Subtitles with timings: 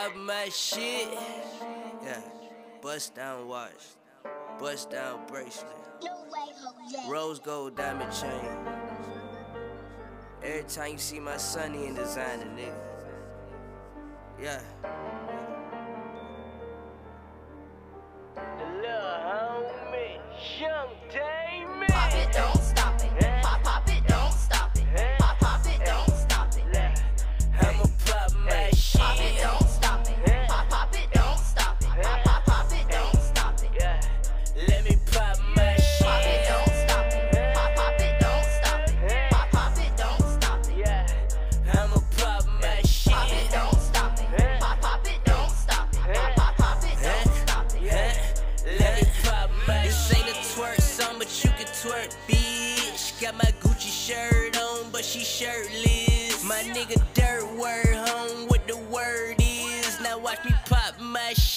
[0.00, 1.08] Up my shit.
[2.04, 2.20] Yeah.
[2.80, 3.72] Bust down watch.
[4.60, 5.74] Bust down bracelet.
[7.08, 8.30] Rose gold diamond chain.
[10.40, 12.74] Every time you see my sonny in designer, nigga.
[14.40, 14.60] Yeah.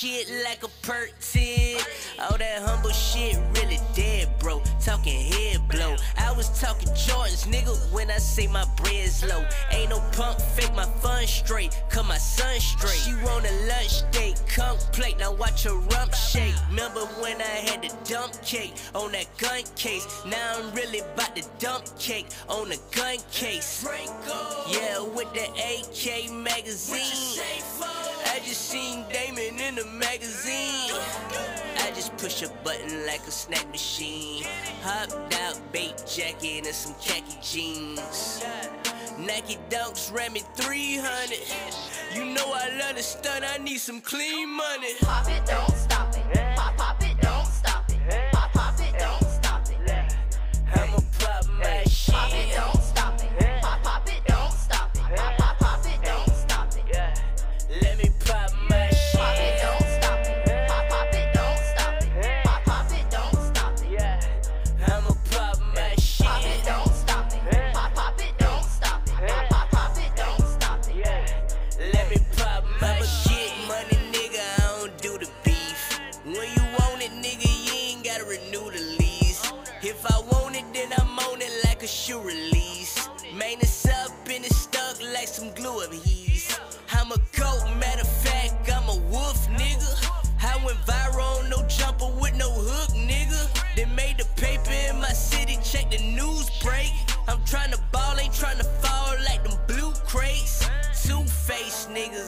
[0.02, 1.78] Shit like a perk 10.
[2.22, 3.71] All that humble shit really.
[4.92, 5.96] Talking head blow.
[6.18, 9.46] I was talking Jordans, nigga, when I say my bread's low.
[9.72, 11.82] Ain't no pump fake, my fun straight.
[11.88, 13.00] Cut my son straight.
[13.00, 15.18] She want a lunch date, come plate.
[15.18, 16.54] Now watch her rump shake.
[16.68, 20.06] Remember when I had the dump cake on that gun case?
[20.26, 23.88] Now I'm really about to dump cake on the gun case.
[24.68, 27.42] Yeah, with the AK magazine.
[28.26, 30.92] I just seen Damon in the magazine.
[32.02, 34.44] Just push a button like a snack machine.
[34.82, 38.44] Hopped out, bait jacket and some khaki jeans.
[39.20, 41.38] Nike dunks ran me 300.
[42.16, 44.96] You know I love to stun, I need some clean money.
[45.02, 46.56] Pop it, don't stop it.
[46.56, 47.01] Pop, pop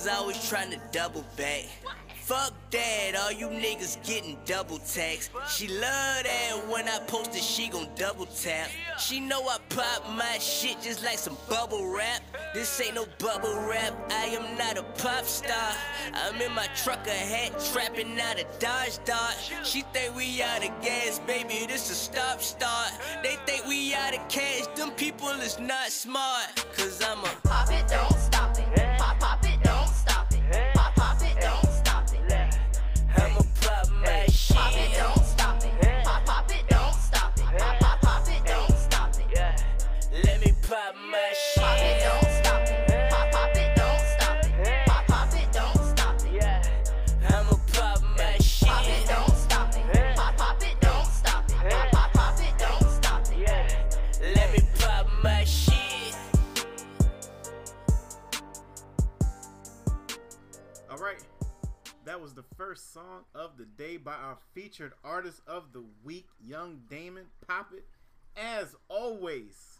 [0.03, 1.65] niggas always tryna double back.
[2.21, 5.29] Fuck that, all you niggas getting double taxed.
[5.49, 8.69] She love that when I post it, she gon' double tap.
[8.97, 12.21] She know I pop my shit just like some bubble wrap.
[12.53, 15.73] This ain't no bubble wrap, I am not a pop star.
[16.13, 19.51] I'm in my trucker hat, trapping out a Dodge Dodge.
[19.65, 22.91] She think we out of gas, baby, this a stop start.
[23.21, 26.65] They think we out of cash, them people is not smart.
[26.77, 28.97] Cause I'm a Pop it, don't stop it.
[28.97, 29.52] Pop, pop it,
[62.93, 67.25] song of the day by our featured artist of the week, Young Damon.
[67.47, 67.85] Pop it.
[68.37, 69.79] As always,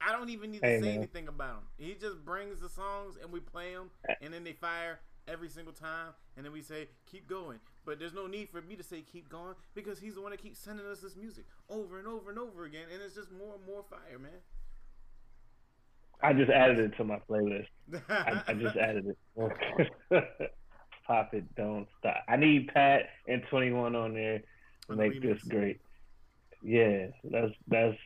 [0.00, 0.96] I don't even need to Hey, say man.
[0.98, 1.62] anything about him.
[1.78, 4.14] He just brings the songs and we play them, eh.
[4.22, 7.58] and then they fire every single time, and then we say keep going.
[7.84, 10.42] But there's no need for me to say keep going because he's the one that
[10.42, 13.54] keeps sending us this music over and over and over again, and it's just more
[13.56, 14.30] and more fire, man.
[16.22, 17.66] I just added it to my playlist.
[18.08, 20.50] I, I just added it.
[21.10, 22.22] Pop it, don't stop.
[22.28, 24.42] I need Pat and Twenty One on there
[24.88, 25.80] to make this great.
[26.62, 27.96] Yeah, that's that's.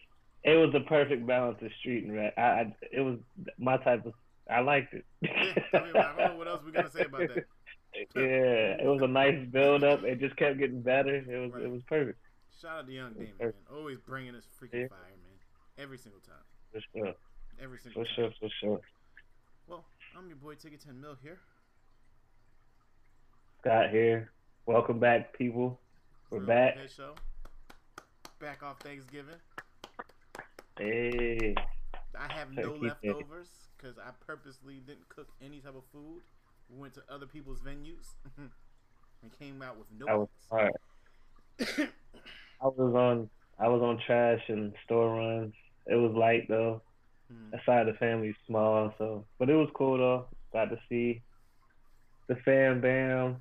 [0.43, 2.33] It was the perfect balance of street and rap.
[2.39, 3.19] I, I it was
[3.59, 4.15] my type of.
[4.51, 5.05] I liked it.
[5.21, 5.31] Yeah,
[5.75, 7.45] I, mean, I don't know what else we're gonna say about that.
[8.17, 10.03] yeah, it was a nice build up.
[10.03, 11.17] It just kept getting better.
[11.17, 11.63] It was Right.
[11.65, 12.19] it was perfect.
[12.59, 13.53] Shout out to Young Damon, man.
[13.71, 14.89] Always bringing us freaking Yeah.
[14.89, 15.37] fire, man.
[15.77, 16.41] Every single time.
[16.73, 17.13] For sure,
[17.61, 18.15] Every single for time.
[18.17, 18.81] sure, for sure.
[19.67, 19.85] Well,
[20.17, 21.41] I'm your boy Ticket 10 Mil here.
[23.65, 24.31] Scott here.
[24.67, 25.81] Welcome back, people.
[26.29, 26.77] We're Real back.
[26.95, 27.15] Show.
[28.39, 29.37] Back off Thanksgiving.
[30.79, 31.55] Hey,
[32.19, 36.21] I have no leftovers because I purposely didn't cook any type of food
[36.69, 40.73] We went to other people's venues and came out with no That was hard.
[42.61, 45.55] I was on I was on trash and store runs.
[45.87, 46.83] It was light though.
[47.33, 47.53] Hmm.
[47.53, 50.27] That side of the family's small, so but it was cool though.
[50.53, 51.23] Got to see
[52.27, 53.37] the fam bam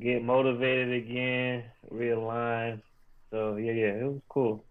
[0.00, 2.80] get motivated again, realign.
[3.30, 4.64] So yeah, yeah, it was cool.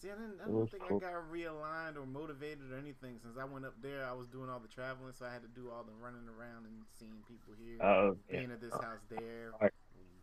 [0.00, 0.40] See, I didn't.
[0.40, 0.96] I don't think cool.
[1.04, 4.06] I got realigned or motivated or anything since I went up there.
[4.08, 6.64] I was doing all the traveling, so I had to do all the running around
[6.64, 8.80] and seeing people here, Oh being at this oh.
[8.80, 9.72] house there, Right.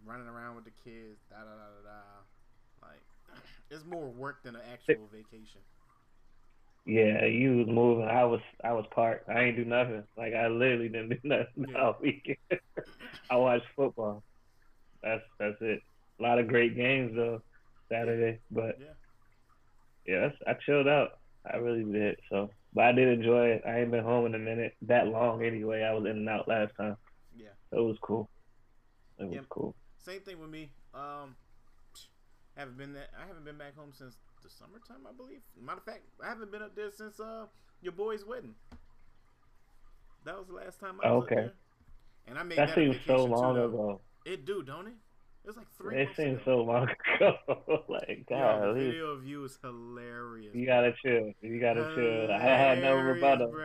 [0.05, 1.21] running around with the kids.
[1.29, 1.99] Da da da da da.
[2.89, 3.03] Like,
[3.69, 5.61] it's more work than an actual vacation.
[6.87, 8.05] Yeah, you was moving.
[8.07, 9.29] I was I was parked.
[9.29, 10.03] I ain't do nothing.
[10.17, 11.81] Like I literally didn't do nothing Yeah.
[11.81, 12.37] all weekend.
[13.29, 14.23] I watched football.
[15.03, 15.81] That's that's it.
[16.19, 17.41] A lot of great games though
[17.91, 18.93] Saturday, but Yeah.
[20.05, 21.09] yeah, that's, I chilled out.
[21.45, 22.19] I really did.
[22.31, 23.63] So, but I did enjoy it.
[23.67, 25.83] I ain't been home in a minute that long anyway.
[25.83, 26.95] I was in and out last time.
[27.35, 27.49] Yeah.
[27.69, 28.29] So it was cool.
[29.19, 29.75] It was cool.
[29.97, 30.71] Same thing with me.
[30.93, 31.35] Um,
[32.55, 33.09] haven't been that.
[33.21, 34.15] I haven't been back home since
[34.47, 35.41] the summertime, I believe.
[35.61, 37.45] Matter of fact, I haven't been up there since uh
[37.81, 38.55] your boy's wedding.
[40.25, 41.35] That was the last time I was Okay.
[41.35, 41.53] up there.
[42.27, 44.01] And I made That that, seems so long too, ago.
[44.25, 44.93] It do, don't it?
[45.43, 45.95] It was like three.
[46.01, 46.41] It seems ago.
[46.45, 46.87] so long
[47.19, 47.83] ago.
[47.87, 50.55] like Yo, the video of you is hilarious.
[50.55, 51.31] you gotta chill.
[51.41, 52.31] You gotta chill.
[52.31, 53.55] I had no Hilarious, rebuttal.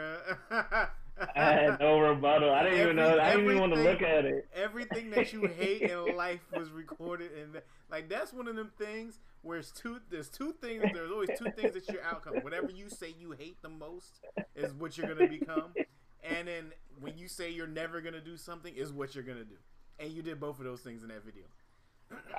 [1.36, 2.52] I had no rebuttal.
[2.52, 3.18] I didn't even know.
[3.18, 4.48] I didn't even want to look at it.
[4.54, 7.60] Everything that you hate in life was recorded, and
[7.90, 10.00] like that's one of them things where it's two.
[10.10, 10.84] There's two things.
[10.92, 12.36] There's always two things that your outcome.
[12.42, 14.20] Whatever you say you hate the most
[14.56, 15.74] is what you're gonna become,
[16.22, 19.56] and then when you say you're never gonna do something is what you're gonna do,
[19.98, 21.44] and you did both of those things in that video.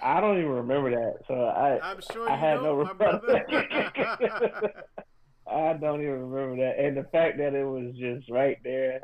[0.01, 1.25] I don't even remember that.
[1.27, 4.69] So I I'm sure I had don't, no my rebuttal.
[5.53, 6.83] I don't even remember that.
[6.83, 9.01] And the fact that it was just right there,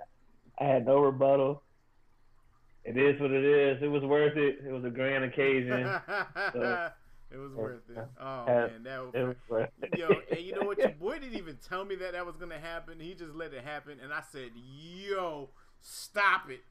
[0.60, 1.64] I had no rebuttal.
[2.84, 3.84] It is what it is.
[3.84, 4.60] It was worth it.
[4.66, 5.80] It was a grand occasion.
[7.32, 7.98] it was worth it.
[8.20, 9.12] Oh man, that was.
[9.14, 10.00] It was worth it.
[10.00, 10.80] Yo, and you know what?
[10.80, 13.00] Your boy didn't even tell me that that was gonna happen.
[13.00, 15.50] He just let it happen, and I said, "Yo,
[15.82, 16.62] stop it,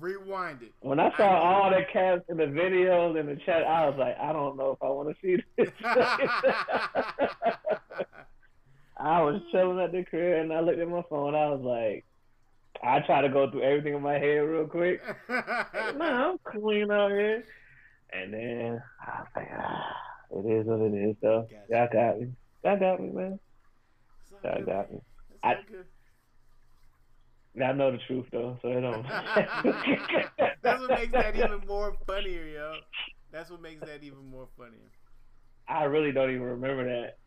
[0.00, 3.88] rewind it." When I saw all the caps in the videos in the chat, I
[3.88, 5.70] was like, I don't know if I want to see this.
[8.98, 11.34] I was chilling at the crib and I looked at my phone.
[11.34, 12.04] I was like,
[12.82, 15.00] I try to go through everything in my head real quick.
[15.28, 17.44] Nah, I'm clean out here.
[18.12, 19.96] And then I was like, ah,
[20.30, 21.46] it is what it is, though.
[21.50, 21.64] Gotcha.
[21.70, 22.32] Y'all got me.
[22.64, 23.38] Y'all got me, man.
[24.44, 25.00] Y'all good, got me.
[25.42, 25.56] I-.
[27.62, 29.02] I know the truth, though, so it don't.
[30.62, 32.74] That's what makes that even more funnier, yo.
[33.32, 34.90] That's what makes that even more funnier.
[35.68, 37.18] I really don't even remember that.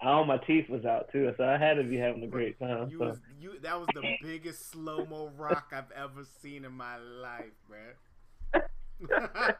[0.00, 2.90] All my teeth was out too, so I had to be having a great time.
[2.90, 3.06] You So.
[3.06, 3.58] was you.
[3.60, 8.62] That was the biggest slow mo rock I've ever seen in my life, man.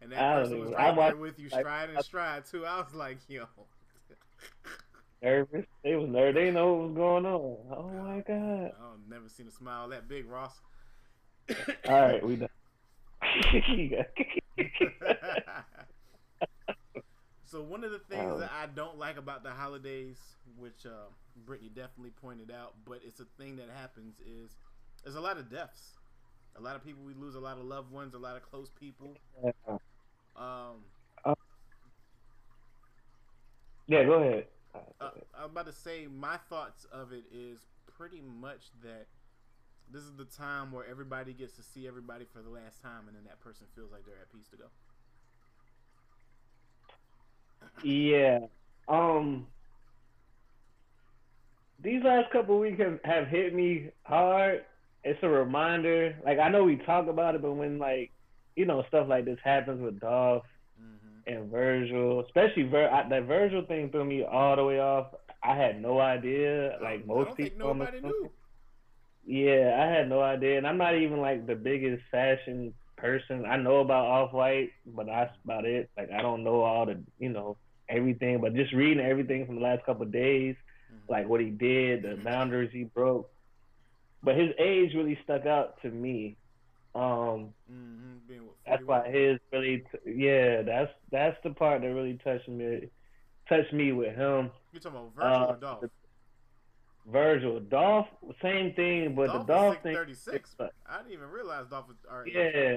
[0.00, 2.66] and that I person was right there with you, stride and stride too.
[2.66, 3.46] I was like, yo.
[5.22, 5.66] nervous.
[5.84, 6.34] They was nervous.
[6.34, 7.56] They know what was going on.
[7.70, 8.72] Oh my god!
[8.76, 10.60] I've never seen a smile that big, Ross.
[11.88, 12.48] All right, we done.
[17.46, 20.18] so one of the things Um, that I don't like about the holidays,
[20.58, 21.08] which uh,
[21.44, 24.50] Brittany definitely pointed out, but it's a thing that happens, is
[25.04, 25.92] there's a lot of deaths.
[26.56, 28.70] A lot of people we lose a lot of loved ones, a lot of close
[28.70, 29.14] people.
[30.36, 30.84] Um,
[33.86, 34.46] yeah, go ahead.
[35.00, 37.60] uh, I'm about to say my thoughts of it is
[37.96, 39.06] pretty much that
[39.90, 43.16] this is the time where everybody gets to see everybody for the last time, and
[43.16, 44.64] then that person feels like they're at peace to go.
[47.82, 48.40] Yeah.
[48.88, 49.46] Um.
[51.82, 54.64] These last couple weeks have, have hit me hard.
[55.04, 56.16] It's a reminder.
[56.24, 58.10] Like I know we talk about it, but when like
[58.56, 60.44] you know stuff like this happens with Dolph
[60.80, 61.32] Mm-hmm.
[61.32, 65.06] and Virgil, especially Vir- I, that Virgil thing threw me all the way off.
[65.42, 66.78] I had no idea.
[66.82, 68.30] Like most people, nobody knew.
[69.26, 73.44] Yeah, I had no idea, and I'm not even like the biggest fashion person.
[73.46, 75.90] I know about Off White, but that's about it.
[75.96, 77.56] Like I don't know all the, you know,
[77.88, 78.40] everything.
[78.40, 80.56] But just reading everything from the last couple of days,
[80.92, 81.08] Mhm.
[81.08, 83.30] like what he did, the boundaries he broke.
[84.22, 86.36] But his age really stuck out to me.
[86.94, 88.16] Um, Mm-hmm.
[88.26, 92.48] Being what, that's why his really, t- yeah, that's that's the part that really touched
[92.48, 92.88] me,
[93.48, 94.50] touched me with him.
[94.72, 95.84] You're talking about Virgil Uh, or Dolph?
[97.10, 98.08] Virgil, Dolph,
[98.42, 100.54] same thing, but Dolph the Dolph thing, 36.
[100.58, 102.32] but- uh, I didn't even realize Dolph was already.
[102.32, 102.76] Yeah,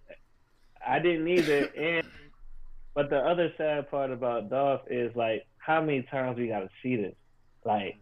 [0.86, 1.70] I didn't either.
[1.78, 2.08] And
[2.96, 6.70] but the other sad part about Dolph is like how many times we got to
[6.84, 7.16] see this.
[7.64, 7.98] Like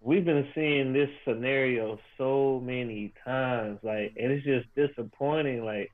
[0.00, 5.64] we've been seeing this scenario so many times, like, and it's just disappointing.
[5.64, 5.90] Like,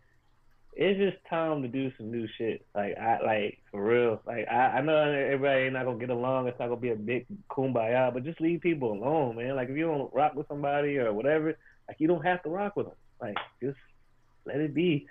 [0.81, 2.65] it's just time to do some new shit.
[2.73, 4.23] Like, I like for real.
[4.25, 6.47] Like, I, I know everybody ain't not gonna get along.
[6.47, 9.57] It's not gonna be a big kumbaya, but just leave people alone, man.
[9.57, 11.59] Like, if you don't rock with somebody or whatever,
[11.89, 12.95] like, you don't have to rock with them.
[13.21, 13.77] Like, just
[14.47, 15.09] let it be.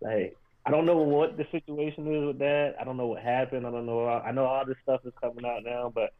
[0.00, 2.76] Like, I don't know what the situation is with that.
[2.80, 3.66] I don't know what happened.
[3.66, 4.08] I don't know.
[4.08, 6.14] I know all this stuff is coming out now, but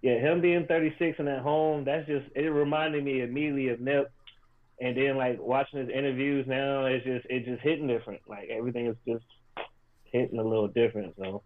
[0.00, 4.12] yeah, him being 36 and at home, that's just it reminded me immediately of Nip.
[4.80, 8.20] And then like watching his interviews now, it's just it's just hitting different.
[8.28, 9.24] Like everything is just
[10.04, 11.14] hitting a little different.
[11.18, 11.42] So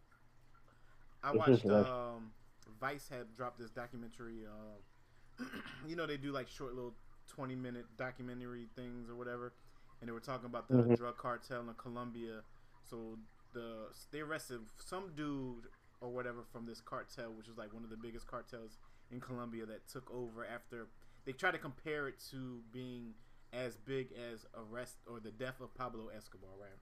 [1.23, 2.33] I watched um,
[2.81, 4.47] Vice had dropped this documentary.
[4.47, 5.45] Uh,
[5.89, 6.95] you know they do like short little
[7.29, 9.53] twenty minute documentary things or whatever,
[10.01, 10.97] and they were talking about the Mhm.
[10.97, 12.43] drug cartel in Colombia.
[12.89, 13.19] So
[13.53, 15.67] the they arrested some dude
[16.01, 18.79] or whatever from this cartel, which was like one of the biggest cartels
[19.11, 20.87] in Colombia that took over after
[21.25, 23.15] they try to compare it to being
[23.53, 26.79] as big as arrest or the death of Pablo Escobar, right?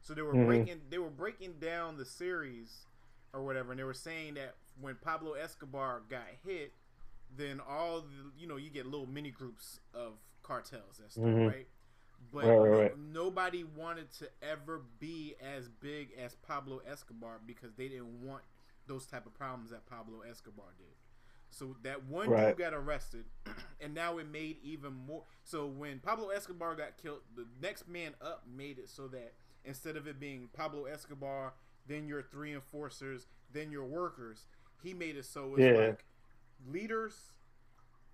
[0.00, 0.46] So they were Mhm.
[0.46, 2.86] breaking they were breaking down the series
[3.32, 6.72] or whatever, and they were saying that when Pablo Escobar got hit,
[7.34, 11.48] then all the, you know you get little mini groups of cartels and stuff, Mhm.
[11.48, 11.68] right?
[12.32, 12.98] But Right, right, right.
[12.98, 18.44] nobody wanted to ever be as big as Pablo Escobar because they didn't want
[18.86, 20.94] those type of problems that Pablo Escobar did.
[21.50, 22.48] So that one Right.
[22.48, 23.24] dude got arrested,
[23.80, 25.24] and now it made even more.
[25.44, 29.34] So when Pablo Escobar got killed, the next man up made it so that
[29.64, 31.54] instead of it being Pablo Escobar,
[31.86, 34.46] then your three enforcers, then your workers,
[34.82, 35.86] he made it so it's Yeah.
[35.88, 36.04] like
[36.66, 37.32] leaders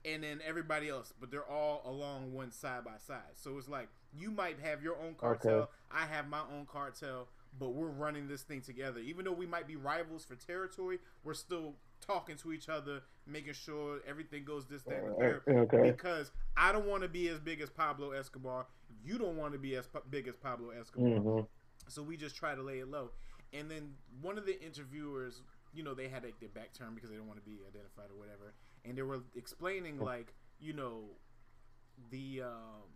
[0.04, 3.34] and then everybody else, but they're all along one side by side.
[3.34, 5.70] So it's like you might have your own cartel, Okay.
[5.90, 8.98] I have my own cartel, but we're running this thing together.
[9.00, 13.54] Even though we might be rivals for territory, we're still talking to each other, making
[13.54, 15.42] sure everything goes this, that, and the third.
[15.48, 15.90] Okay.
[15.90, 18.66] Because I don't want to be as big as Pablo Escobar.
[19.04, 21.18] You don't want to be as big as Pablo Escobar.
[21.18, 21.40] hmm
[21.88, 23.10] So we just try to lay it low.
[23.52, 25.42] And then one of the interviewers,
[25.72, 28.10] you know, they had like, their back turned because they didn't want to be identified
[28.10, 28.52] or whatever.
[28.84, 31.02] And they were explaining like, you know,
[32.10, 32.88] the um,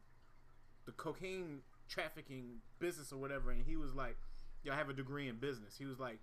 [0.85, 3.51] the cocaine trafficking business or whatever.
[3.51, 4.17] And he was like,
[4.65, 6.19] "Yeah, I have a degree in business." He was like,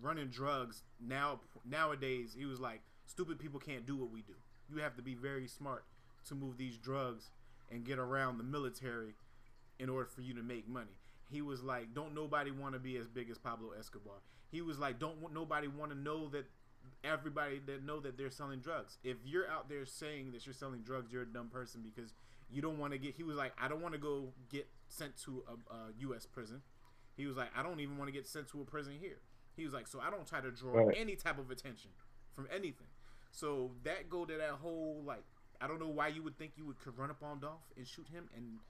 [0.00, 2.34] running drugs now nowadays.
[2.38, 4.34] He was like, stupid people can't do what we do.
[4.70, 5.84] You have to be very smart
[6.26, 7.30] to move these drugs
[7.70, 9.14] and get around the military
[9.78, 10.98] in order for you to make money.
[11.30, 14.78] He was like, "Don't nobody want to be as big as Pablo Escobar." He was
[14.78, 16.46] like, "Don't want- nobody want to know that
[17.04, 18.98] everybody that know that they're selling drugs.
[19.04, 22.14] If you're out there saying that you're selling drugs, you're a dumb person because
[22.50, 25.16] you don't want to get." He was like, "I don't want to go get sent
[25.24, 26.26] to a, a U.S.
[26.26, 26.62] prison."
[27.16, 29.20] He was like, "I don't even want to get sent to a prison here."
[29.58, 30.96] He was like, "So I don't try to draw Right.
[30.96, 31.90] any type of attention
[32.32, 32.86] from anything."
[33.30, 35.24] So that go to that whole like,
[35.60, 37.86] I don't know why you would think you would could run up on Dolph and
[37.86, 38.60] shoot him and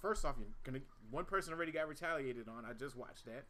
[0.00, 2.64] first off, you're gonna one person already got retaliated on.
[2.64, 3.44] I just watched that,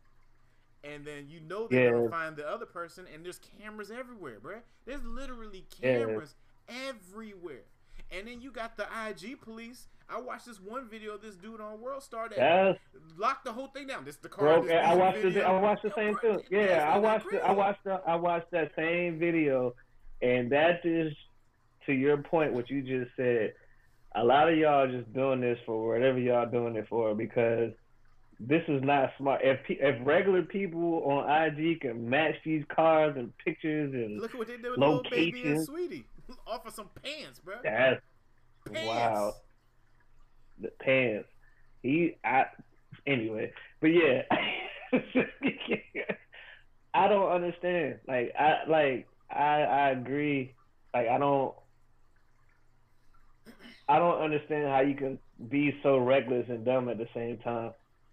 [0.83, 1.91] and then you know they're Yeah.
[1.93, 4.63] gonna find the other person, and there's cameras everywhere, bruh.
[4.87, 5.99] There's literally Yeah.
[5.99, 6.35] cameras
[6.69, 7.65] everywhere,
[8.11, 9.87] and then you got the IG police.
[10.09, 12.79] I watched this one video of this dude on World Star that That's
[13.17, 14.05] locked the whole thing down.
[14.05, 14.61] This the car.
[14.61, 15.43] Bro, this I watched the video.
[15.45, 18.73] I watched the same that's Yeah, I watched the, I watched the, I watched that
[18.77, 19.75] same video,
[20.21, 21.13] and that is
[21.87, 22.53] to your point.
[22.53, 23.55] What you just said.
[24.17, 27.71] A lot of y'all just doing this for whatever y'all doing it for because
[28.41, 29.43] this is not smart.
[29.45, 34.39] If if regular people on IG can match these cars and pictures and Look at
[34.39, 36.07] what they did with little baby and sweetie.
[36.47, 37.57] Off of some pants, bro.
[37.63, 38.01] that's
[38.71, 38.87] Pants.
[38.87, 39.35] wow.
[40.61, 41.29] the pants.
[41.83, 42.45] He, I,
[43.07, 44.23] anyway, but yeah,
[46.95, 48.01] I don't understand.
[48.07, 50.55] Like, I like, I, I agree.
[50.93, 51.55] Like, I don't,
[53.89, 55.19] I don't understand how you can
[55.49, 57.73] be so reckless and dumb at the same time,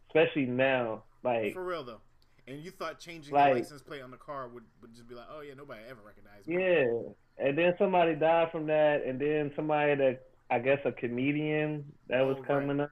[0.09, 1.03] especially now.
[1.24, 2.01] Like, For real though.
[2.48, 5.16] And you thought changing Like- the license plate on the car would, would just be
[5.16, 6.56] like, oh yeah, nobody ever recognized me.
[6.63, 11.92] yeah, and then somebody died from that, and then somebody that I guess a comedian
[12.08, 12.48] that was Oh, right.
[12.48, 12.92] coming up.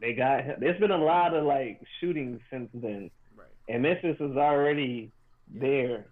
[0.00, 0.56] They got him.
[0.58, 3.10] There's been a lot of like shootings since then.
[3.36, 3.46] Right.
[3.68, 5.12] and Memphis is already
[5.52, 5.60] Yeah.
[5.60, 6.06] there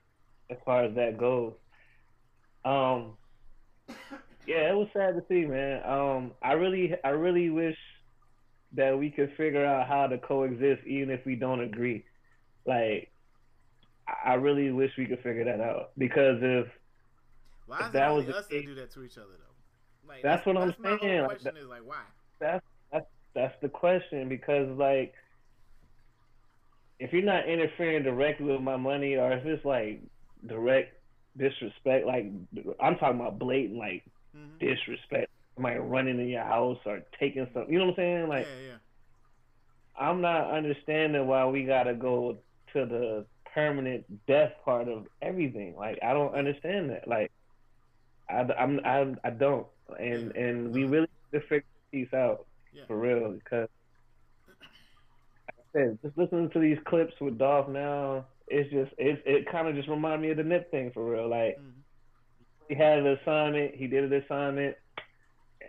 [0.51, 1.55] as far as that goes.
[2.67, 3.17] Um,
[4.47, 5.83] yeah, it was sad to see, man.
[5.89, 7.79] Um, I really, I really wish
[8.73, 12.05] that we could figure out how to coexist, even if we don't agree.
[12.69, 13.11] Like,
[14.25, 16.67] I- really wish we could figure that out because if
[17.67, 20.09] Why If is it that was us that case- do that to each other though?
[20.09, 22.03] Like That's what I'm my whole saying, like, question is like, why?
[22.39, 25.15] that's that's that's the question because like
[26.99, 30.03] if you're not interfering directly with my money or if it's like
[30.47, 30.95] direct
[31.37, 32.07] disrespect.
[32.07, 32.27] Like
[32.81, 34.05] I'm talking about blatant like
[34.37, 34.59] Mhm.
[34.59, 35.31] disrespect.
[35.55, 37.73] Somebody running in your house or taking something.
[37.73, 38.29] You know what I'm saying?
[38.29, 38.77] Like yeah, yeah.
[39.97, 42.39] I'm not understanding why we gotta go
[42.73, 45.75] to the permanent death part of everything.
[45.77, 47.09] Like I don't understand that.
[47.09, 47.31] Like
[48.29, 49.67] I, I'm I, I don't.
[49.99, 52.85] And and we really need to figure this piece out Yeah.
[52.87, 53.69] for real because
[55.47, 59.51] like I said, just listening to these clips with Dolph now, it's just it it
[59.51, 61.29] kind of just reminded me of the Nip thing for real.
[61.29, 61.73] Like Mhm.
[62.69, 64.77] he had an assignment, he did an assignment,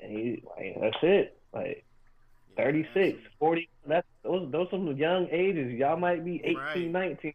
[0.01, 1.37] and he like that's it.
[1.53, 1.85] Like
[2.63, 3.29] 36, absolutely.
[3.39, 3.69] 40.
[3.87, 5.71] That's those those some young ages.
[5.73, 6.91] Y'all might be 18, Right.
[6.91, 7.33] 19.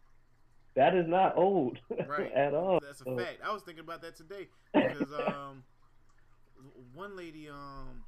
[0.75, 2.31] That is not old Right.
[2.33, 2.79] at all.
[2.81, 3.39] That's a fact.
[3.43, 5.63] I was thinking about that today because um,
[6.93, 8.03] one lady, um,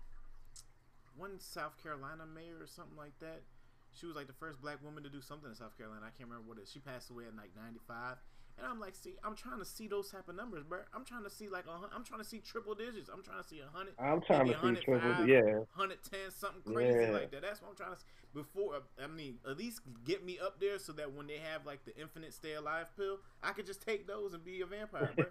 [1.16, 3.42] one South Carolina mayor or something like that.
[3.94, 6.02] She was like the first black woman to do something in South Carolina.
[6.06, 6.72] I can't remember what it is.
[6.72, 8.18] She passed away at like 95.
[8.58, 10.80] And I'm like, see, I'm trying to see those type of numbers, bro.
[10.94, 13.08] I'm trying to see like a, I'm trying to see triple digits.
[13.14, 15.10] I'm trying to see a hundred, I'm trying to see triple.
[15.12, 15.30] 105.
[15.30, 15.42] Yeah,
[15.76, 17.12] 110, something crazy Yeah.
[17.12, 17.42] like that.
[17.44, 17.98] That's what I'm trying to.
[17.98, 21.66] s- Before, I mean, at least get me up there so that when they have
[21.68, 25.14] like the infinite stay alive pill, I could just take those and be a vampire,
[25.16, 25.28] bro.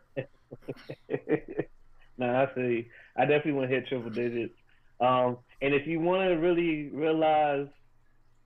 [2.19, 2.89] nah, I see.
[3.17, 4.55] I definitely want to hit triple digits.
[5.01, 7.67] Um, and if you want to really realize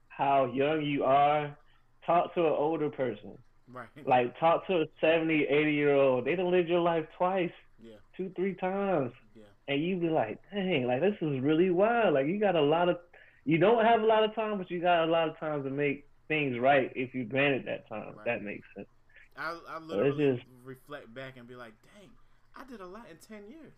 [0.09, 1.57] how young you are,
[2.05, 3.37] talk to an older person.
[3.73, 3.87] Right.
[4.05, 6.25] Like talk to a 70, 80 year old.
[6.25, 7.51] They done lived your life twice,
[7.83, 9.11] yeah, two, three times.
[9.35, 12.13] yeah, and you be like, dang, like this is really wild.
[12.13, 12.97] Like you got a lot of,
[13.45, 15.69] you don't have a lot of time, but you got a lot of time to
[15.69, 18.13] make things right if you granted that time.
[18.15, 18.25] Right.
[18.25, 18.87] That makes sense.
[19.37, 22.09] I I literally just- reflect back and be like, dang,
[22.55, 23.73] I did a lot in ten years.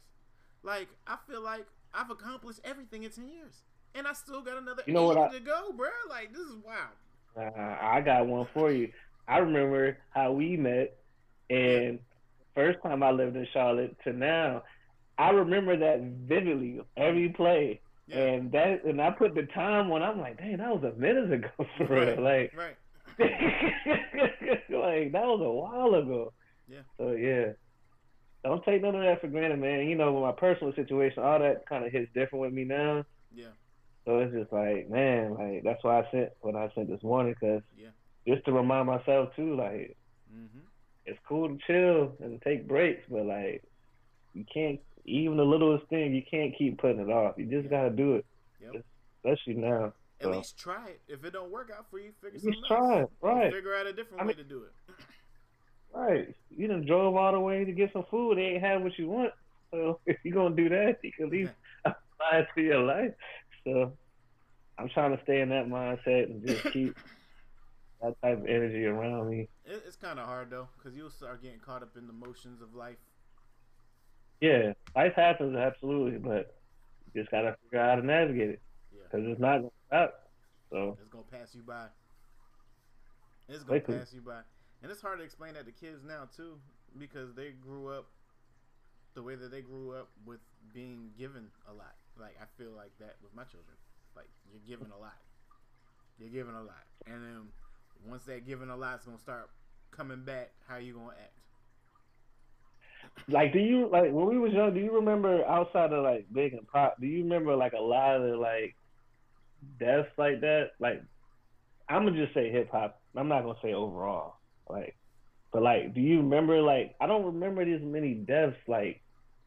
[0.63, 3.62] Like I feel like I've accomplished everything in ten years,
[3.95, 5.89] and I still got another You know what I- to go, bro.
[6.09, 6.95] Like this is wild.
[7.35, 8.91] Uh, I got one for you.
[9.27, 10.97] I remember how we met,
[11.49, 11.99] and
[12.55, 14.63] first time I lived in Charlotte to now,
[15.17, 16.81] I remember that vividly.
[16.97, 20.01] Every play, Yeah, and that, and I put the time on.
[20.01, 22.21] I'm like, dang, that was a minute ago for right, real.
[22.23, 22.75] Like, right.
[23.19, 26.33] like that was a while ago.
[26.67, 26.79] Yeah.
[26.97, 27.53] So yeah.
[28.43, 29.88] Don't take none of that for granted, man.
[29.88, 33.05] You know, with my personal situation, all that kind of hits different with me now.
[33.33, 33.47] Yeah,
[34.05, 37.36] So it's just like, man, like that's why I sent what I sent this morning,
[37.39, 37.89] cause Yeah.
[38.27, 39.95] Just to remind myself too, like
[40.33, 40.59] mm-hmm.
[41.05, 43.63] it's cool to chill and take breaks, but like
[44.33, 47.36] you can't even the littlest thing, you can't keep putting it off.
[47.38, 48.25] You just gotta do it,
[48.62, 48.83] Yep.
[49.17, 49.93] especially now.
[50.19, 51.01] At So- least try it.
[51.07, 53.12] If it don't work out for you, figure something try else.
[53.12, 53.53] it, right.
[53.53, 54.95] Figure out a different I way mean- to do it.
[55.95, 56.33] Right.
[56.49, 58.39] You done drove all the way to get some food.
[58.39, 59.31] They ain't have what you want.
[59.69, 61.51] So if you're gonna do that, you can at least
[61.86, 63.13] apply it to your life.
[63.63, 63.93] So
[64.79, 66.97] I'm trying to stay in that mindset and just keep
[68.03, 69.47] that type of energy around me.
[69.65, 72.61] It, it's kind of hard though, because you'll start getting caught up in the motions
[72.61, 72.97] of life.
[74.41, 76.55] Yeah, life happens absolutely, but
[77.13, 78.61] you just gotta figure out how to navigate it
[78.93, 80.29] Yeah, because it's not gonna stop.
[80.69, 81.87] So it's gonna pass you by.
[83.47, 84.41] It's gonna pass you by,
[84.81, 86.59] and it's hard to explain that to kids now too,
[86.99, 88.07] because they grew up
[89.13, 90.39] the way that they grew up with
[90.73, 91.95] being given a lot.
[92.19, 93.77] Like I feel like that with my children.
[94.15, 95.17] Like you're given a lot,
[96.19, 97.47] you're given a lot, and then
[98.05, 99.49] once that given a lot's gonna start
[99.91, 101.33] coming back, how you gonna act?
[103.27, 104.73] like, do you like when we was young?
[104.73, 106.99] Do you remember outside of like Big and Pop?
[106.99, 108.75] Do you remember like a lot of like
[109.79, 110.71] deaths like that?
[110.79, 111.03] Like,
[111.89, 113.01] I'm gonna just say hip hop.
[113.15, 114.35] I'm not gonna say overall.
[114.69, 114.95] Like,
[115.51, 119.01] but like, do you remember like I don't remember this many deaths like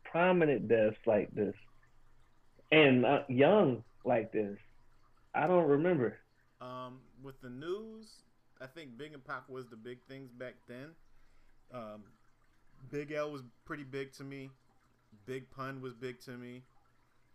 [0.04, 1.54] prominent deaths like this,
[2.70, 4.56] and uh, young like this.
[5.34, 6.16] I don't remember.
[6.60, 8.08] Um, with the news,
[8.60, 10.94] I think Big and Pop was the big things back then.
[11.72, 12.04] Um,
[12.90, 14.50] Big L was pretty big to me.
[15.26, 16.62] Big Pun was big to me.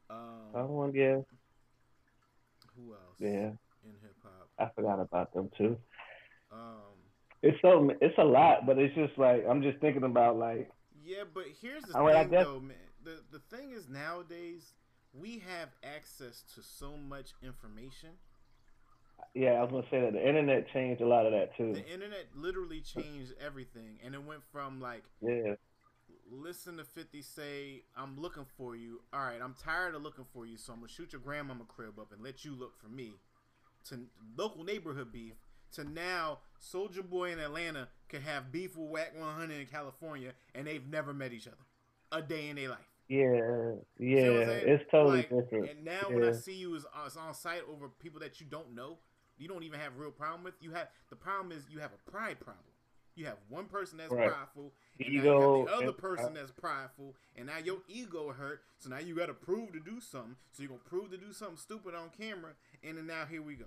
[0.10, 1.18] Um, I don't yeah,
[2.76, 3.16] who else?
[3.20, 3.52] yeah.
[3.84, 4.50] In hip hop.
[4.60, 5.78] I forgot about them too.
[6.52, 6.94] Um,
[7.42, 10.70] It's so it's a lot, but it's just like I'm just thinking about like
[11.04, 12.78] yeah, but here's the I thing, guess- though, man.
[13.04, 14.74] The the thing is nowadays
[15.14, 18.10] we have access to so much information.
[19.34, 21.74] Yeah, I was gonna say that the internet changed a lot of that too.
[21.74, 25.56] The internet literally changed everything, and it went from like Yeah,
[26.32, 29.02] listen to 50 say, I'm looking for you.
[29.14, 32.00] All right, I'm tired of looking for you, so I'm to shoot your grandmama crib
[32.00, 33.14] up and let you look for me.
[33.90, 34.00] To
[34.38, 35.34] local neighborhood beef,
[35.74, 40.68] to now Soulja Boy in Atlanta could have beef with Wack 100 in California and
[40.68, 41.58] they've never met each other
[42.12, 42.80] a day in their life.
[43.10, 43.72] yeah,
[44.16, 44.74] See what I'm yeah.
[44.74, 45.70] It's totally Like, different.
[45.70, 48.46] And now when I see you as, as uh, on site over people that you
[48.46, 48.98] don't know,
[49.42, 50.54] you don't even have real problem with.
[50.62, 52.64] You have the problem is you have a pride problem.
[53.16, 54.32] You have one person that's Right.
[54.32, 57.58] prideful, and now you Ego have the other and- uh, person that's prideful, and now
[57.58, 58.64] your ego hurt.
[58.78, 60.38] So now you got to prove to do something.
[60.52, 63.56] So you're gonna prove to do something stupid on camera, and then now here we
[63.56, 63.66] go.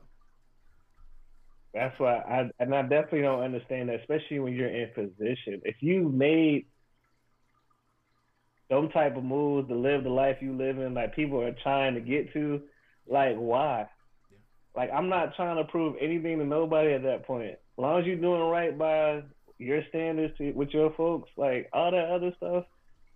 [1.75, 5.61] That's why I and I definitely don't understand that, especially when you're in position.
[5.65, 6.67] If you made
[8.71, 11.95] some type of moves to live the life you live in, like people are trying
[11.95, 12.63] to get to,
[13.07, 13.89] like why?
[14.75, 14.81] Yeah.
[14.81, 17.53] Like I'm not trying to prove anything to nobody at that point.
[17.53, 19.23] As long as you're doing right by
[19.59, 22.65] your standards to, with your folks, like all that other stuff,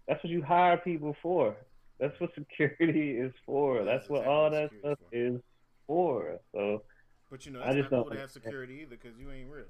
[0.06, 1.56] that's what you hire people for.
[2.00, 3.84] That's what security is for.
[3.84, 5.40] That's That's what exactly all that security's stuff is
[5.86, 6.40] for.
[6.52, 6.82] So.
[7.30, 9.50] But you know, I just not cool don't to have security either because you ain't
[9.50, 9.66] real.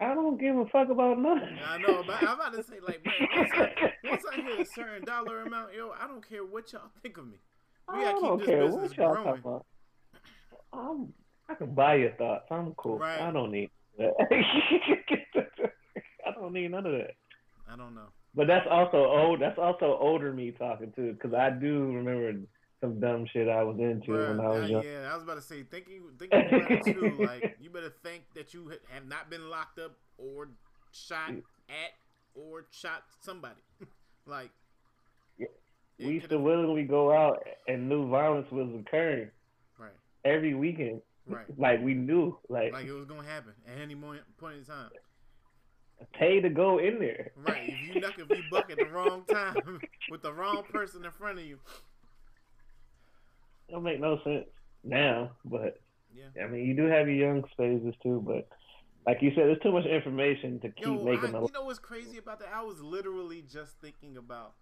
[0.00, 1.58] I don't give a fuck about nothing.
[1.66, 3.70] I know, but I'm about to say like, man, once I,
[4.10, 7.26] once I hit a certain dollar amount, yo, I don't care what y'all think of
[7.26, 7.38] me.
[7.92, 9.60] We gotta don't keep care this business what y'all growing.
[10.74, 11.12] I'm,
[11.48, 12.46] I can buy your thoughts.
[12.50, 12.98] I'm cool.
[12.98, 13.20] Right.
[13.20, 14.14] I don't need that.
[16.26, 17.12] I don't need none of that.
[17.70, 18.08] I don't know.
[18.34, 19.40] But that's also old.
[19.40, 22.40] That's also older me talking too, because I do remember
[22.80, 24.84] some dumb shit I was into Bruh, when I was uh, young.
[24.84, 27.16] yeah, I was about to say, thinking, thinking about it too.
[27.24, 30.48] Like, you better think that you have not been locked up or
[30.92, 31.92] shot at
[32.34, 33.60] or shot somebody.
[34.26, 34.50] like,
[35.38, 35.46] Yeah.
[35.98, 39.30] We used to willingly go out and knew violence was occurring
[40.24, 41.02] every weekend.
[41.26, 41.46] right.
[41.58, 44.90] Like we knew, like, Like it was gonna happen at any moment, point in time.
[46.12, 47.32] pay to go in there.
[47.36, 47.68] Right.
[47.68, 51.10] If you knock, if you buck at the wrong time with the wrong person in
[51.10, 51.58] front of you,
[53.70, 54.46] Don't make no sense
[54.82, 55.80] now, but
[56.14, 56.42] yeah.
[56.42, 58.46] I mean, you do have your young phases too, but
[59.06, 61.78] like you said, there's too much information to keep Yo, making I, you know what's
[61.78, 62.48] crazy about that?
[62.54, 64.54] I was literally just thinking about,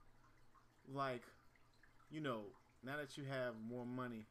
[0.93, 1.23] like,
[2.11, 2.43] you know,
[2.85, 4.27] now that you have more money,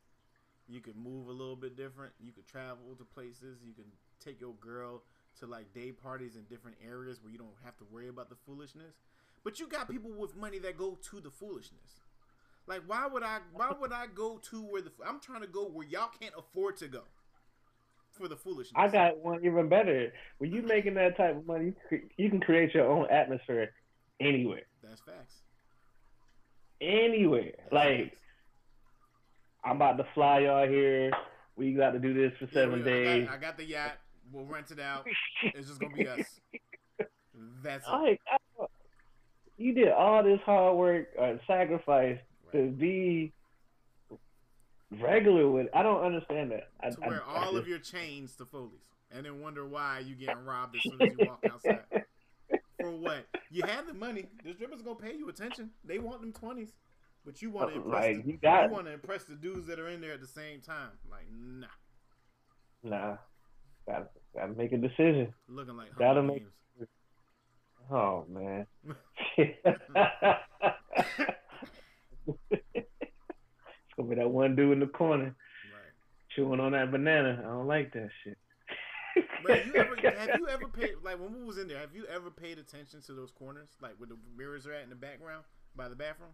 [0.72, 2.14] you could move a little bit different.
[2.20, 3.60] You could travel to places.
[3.66, 3.86] You can
[4.24, 5.04] take your girl
[5.40, 8.36] to like day parties in different areas where you don't have to worry about the
[8.46, 8.96] foolishness.
[9.44, 12.00] But you got people with money that go to the foolishness.
[12.68, 13.40] Like, why would I?
[13.54, 14.92] Why would I go to where the?
[15.06, 17.02] I'm trying to go where y'all can't afford to go
[18.12, 18.74] for the foolishness.
[18.76, 20.14] I got one even better.
[20.38, 21.74] When you making that type of money,
[22.18, 23.72] you can create your own atmosphere
[24.20, 25.36] anywhere, That's facts.
[26.80, 27.52] anywhere.
[27.58, 28.21] That's Like facts.
[29.64, 31.12] I'm about to fly y'all here.
[31.56, 33.28] We got to do this for Yeah, seven I got- days.
[33.32, 33.98] I got, the yacht.
[34.32, 35.06] We'll rent it out.
[35.44, 36.40] It's just gonna be us.
[37.64, 37.92] That's it.
[37.92, 38.66] Like, I-
[39.58, 42.18] you did all this hard work and sacrifice
[42.52, 43.32] to be
[45.00, 45.68] regular with.
[45.74, 46.70] I don't understand that.
[46.82, 50.16] I, To I- wear all of your chains to Follies, and then wonder why you
[50.16, 51.84] getting robbed as soon as you walk outside.
[52.80, 53.28] For what?
[53.52, 54.26] You have the money.
[54.44, 55.70] The strippers gonna pay you attention.
[55.86, 56.72] They want them twenties,
[57.26, 57.94] but you want to impress.
[58.18, 60.28] Like, the, you got- want to impress the dudes that are in there at the
[60.28, 60.92] same time.
[61.10, 61.68] Like, nah,
[62.84, 63.18] Nah,
[63.88, 65.34] gotta gotta make a decision.
[65.48, 66.90] looking like Gotta make- Games.
[67.92, 68.66] Oh man.
[69.38, 69.58] it's
[73.98, 75.94] gonna be that one dude in the corner Right.
[76.36, 77.40] chewing on that banana.
[77.40, 78.38] I don't like that shit.
[79.46, 81.80] But you ever, have you ever paid like when we was in there?
[81.80, 84.90] Have you ever paid attention to those corners, like where the mirrors are at in
[84.90, 85.44] the background
[85.76, 86.32] by the bathroom?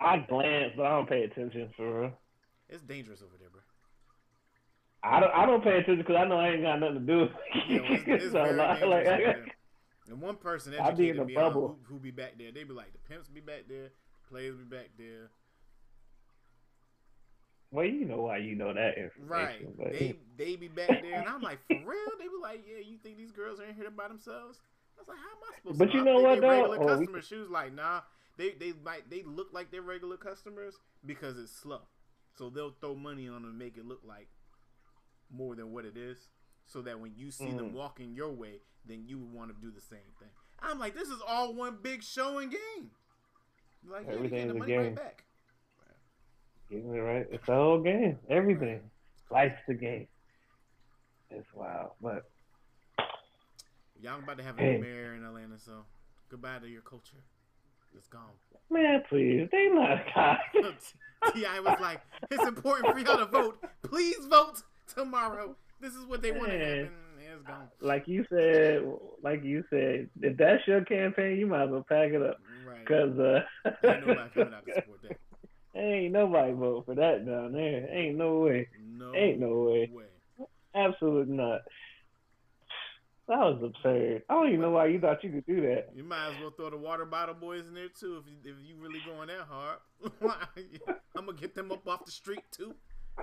[0.00, 2.12] I glance, but I don't pay attention for real.
[2.68, 3.60] It's dangerous over there, bro.
[5.02, 5.32] I don't.
[5.34, 7.28] I don't pay attention because I know I ain't got nothing to do.
[7.68, 9.54] Yeah, well, it's, it's So, like- like-
[10.08, 11.78] And one person I be in the me on bubble.
[11.86, 12.52] who, who be back there.
[12.52, 13.90] They be like, the pimps be back there,
[14.28, 15.30] players be back there.
[17.70, 18.94] Well, you know why you know that.
[19.26, 19.66] Right.
[19.76, 22.10] But, They they be back there, and I'm like, for real?
[22.18, 24.60] They be like, yeah, you think these girls are in here by themselves?
[24.96, 25.98] I was like, how am I supposed But to?
[25.98, 26.20] you know?
[26.20, 26.48] what, though?
[26.48, 27.26] regular Oh, we- customers.
[27.26, 28.02] She was like, nah,
[28.36, 31.82] they they might they look like they're regular customers because it's slow,
[32.36, 34.28] so they'll throw money on them and make it look like
[35.30, 36.28] more than what it is,
[36.66, 37.74] so that when you see them Mm.
[37.74, 40.28] walking your way, then you would want to do the same thing.
[40.60, 42.90] I'm like, this is all one big show and game.
[43.86, 44.80] Like, Everything's the a money game.
[44.82, 45.24] right back.
[46.70, 47.26] Getting it right.
[47.30, 48.18] It's the whole game.
[48.30, 48.80] Everything.
[49.30, 50.06] Life's the game.
[51.30, 52.30] It's wild, but
[54.00, 54.74] Y'all about to have a Hey.
[54.74, 55.84] new mayor in Atlanta, so
[56.28, 57.22] goodbye to your culture.
[57.96, 58.22] It's gone.
[58.70, 60.38] man, please, they not God.
[61.34, 61.60] T.I.
[61.60, 63.62] was like, "It's important for y'all to vote.
[63.82, 64.62] Please vote
[64.94, 65.56] tomorrow.
[65.80, 67.68] This is what they want to happen." It's gone.
[67.80, 68.82] like you said,
[69.22, 72.86] like you said, if that's your campaign, you might as well pack it up, Right.
[72.86, 73.40] cause uh,
[73.84, 75.80] Ain't nobody coming out to support that.
[75.80, 77.88] ain't nobody vote for that down there.
[77.90, 78.68] Ain't no way.
[78.96, 79.14] No.
[79.14, 79.90] Ain't no way.
[79.92, 80.04] way.
[80.74, 81.62] Absolutely not.
[83.26, 84.22] That was absurd.
[84.28, 85.88] I don't even know why you thought you could do that.
[85.96, 88.56] You might as well throw the water bottle boys in there too if you, if
[88.68, 89.78] you really going that hard.
[91.16, 92.74] I'm gonna get them up off the street too.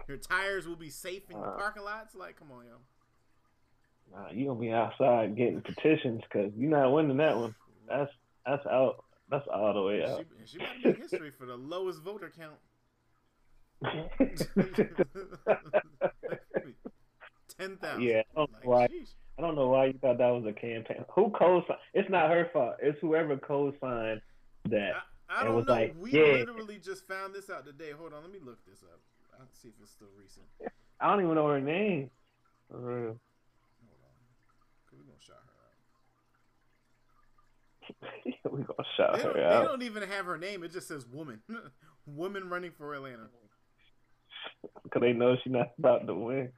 [0.08, 1.52] Your tires will be safe in Uh.
[1.52, 2.16] parking lots.
[2.16, 2.78] Like, come on, yo.
[4.12, 7.54] Nah, you gonna be outside getting petitions because you're not winning that one.
[7.88, 8.12] That's
[8.46, 9.04] that's out.
[9.30, 10.26] That's all the way out.
[10.46, 12.56] She, she might make history for the lowest voter count.
[17.58, 18.02] Ten thousand.
[18.04, 19.14] yeah, Like, why, sheesh.
[19.38, 21.04] I don't know why you thought that was a campaign.
[21.15, 21.80] Who co-signed?
[21.94, 22.76] It's not her fault.
[22.82, 24.22] It's whoever co-signed
[24.70, 24.91] that.
[25.30, 25.74] I, I don't was know.
[25.74, 26.34] like, we yeah.
[26.34, 27.91] literally just found this out today.
[27.91, 29.00] Hold on, let me look this up.
[29.39, 30.46] I'll see if it's still recent.
[31.00, 32.12] I don't even know her name.
[32.70, 33.06] For real.
[33.06, 34.13] Hold on.
[34.86, 35.56] 'Cause We're gonna shout her
[38.46, 38.52] out.
[38.54, 40.63] we gonna shout They don't, they don't even have her name.
[40.63, 41.41] It just says woman.
[42.06, 43.30] woman running for Atlanta.
[44.84, 46.52] because they know she's not about to win.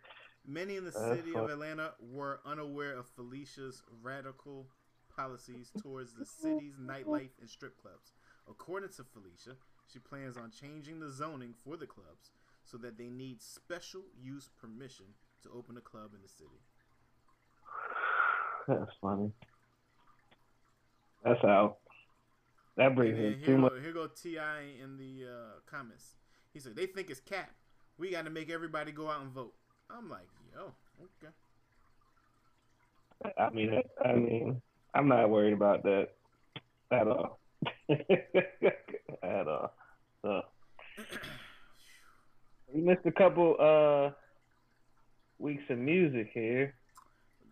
[0.45, 4.67] Many in the city of Atlanta were unaware of Felicia's radical
[5.15, 8.11] policies towards the city's nightlife and strip clubs.
[8.49, 9.57] According to Felicia,
[9.91, 12.31] she plans on changing the zoning for the clubs
[12.65, 15.05] so that they need special use permission
[15.43, 16.59] to open a club in the city.
[18.67, 19.31] That's funny.
[21.23, 21.77] That's out.
[22.75, 23.73] That brings in here, too much.
[23.73, 24.61] go, here go T.I.
[24.83, 26.15] in the uh, comments.
[26.53, 27.51] He said they think it's cap.
[27.97, 29.53] We got to make everybody go out and vote.
[29.95, 30.71] I'm like, yo,
[31.03, 31.33] okay.
[33.37, 34.61] I mean, I mean,
[34.93, 36.09] I'm not worried about that
[36.91, 37.39] at all.
[37.89, 39.73] at all.
[40.21, 40.41] So
[42.73, 44.11] we missed a couple uh
[45.39, 46.73] weeks of music here.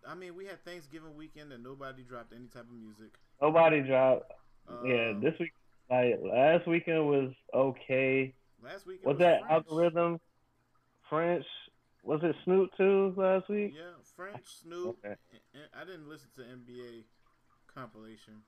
[0.07, 3.13] I mean, we had Thanksgiving weekend and nobody dropped any type of music.
[3.41, 4.31] Nobody dropped.
[4.69, 5.53] Uh, yeah, this week,
[5.89, 8.33] like last weekend was okay.
[8.63, 9.51] last weekend Was that French.
[9.51, 10.19] algorithm
[11.09, 11.45] French?
[12.03, 13.73] Was it Snoop too last week?
[13.75, 14.97] Yeah, French Snoop.
[15.05, 15.15] Okay.
[15.75, 17.03] I didn't listen to NBA
[17.73, 18.41] compilation.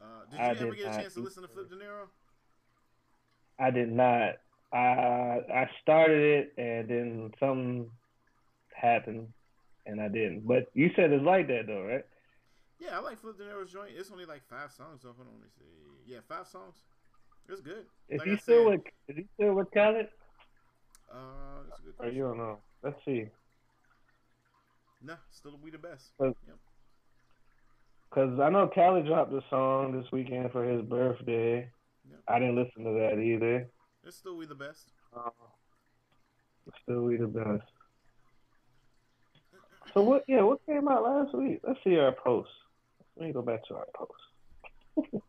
[0.00, 1.48] Uh, did I you ever did get a chance to listen to.
[1.48, 2.08] Flipp Dinero?
[3.58, 4.34] I did not.
[4.72, 7.90] I I started it and then something
[8.74, 9.28] happened
[9.86, 10.46] and I didn't.
[10.46, 12.04] But you said it's like that though, right?
[12.80, 13.92] Yeah, I like Flipp Dinero's joint.
[13.96, 15.02] It's only like five songs.
[15.02, 16.12] So hold on, let me see.
[16.12, 16.74] Yeah, five songs.
[17.48, 17.86] It's good.
[18.08, 20.08] Is Like he I still said, with is he still with Khaled?
[21.12, 21.16] Uh,
[21.68, 22.58] that's a good Or you don't know?
[22.82, 23.26] Let's see.
[25.04, 26.12] Nah, still we the best.
[26.20, 26.58] Uh, Yep.
[28.10, 31.70] Cause I know Khaled dropped a song this weekend for his birthday.
[32.10, 32.20] Yep.
[32.28, 33.68] I didn't listen to that either.
[34.04, 34.90] It's still we the best.
[35.16, 35.30] Uh,
[36.82, 37.64] still we the best.
[39.94, 40.24] So what?
[40.28, 41.60] Yeah, what came out last week?
[41.66, 42.50] Let's see our post.
[43.16, 45.12] Let me go back to our post.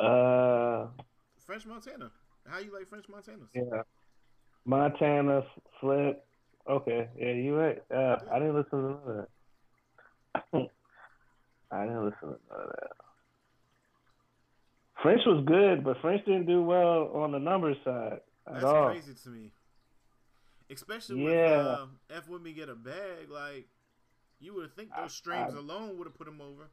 [0.00, 0.86] uh,
[1.44, 2.10] French Montana.
[2.46, 3.44] How you like French Montana?
[3.54, 3.82] yeah,
[4.70, 5.42] Montana
[5.80, 6.24] flip.
[6.68, 7.82] Okay, yeah, you right.
[7.92, 9.28] Uh, I didn't listen to none of that.
[11.72, 12.90] I didn't listen to none of that.
[15.02, 18.90] French was good, but French didn't do well on the numbers side at That's all.
[18.90, 19.50] crazy to me.
[20.70, 21.56] Especially Yeah.
[21.56, 21.86] with uh,
[22.18, 23.66] F with me get a bag, like
[24.38, 26.68] you would think those streams I- alone would have put him over.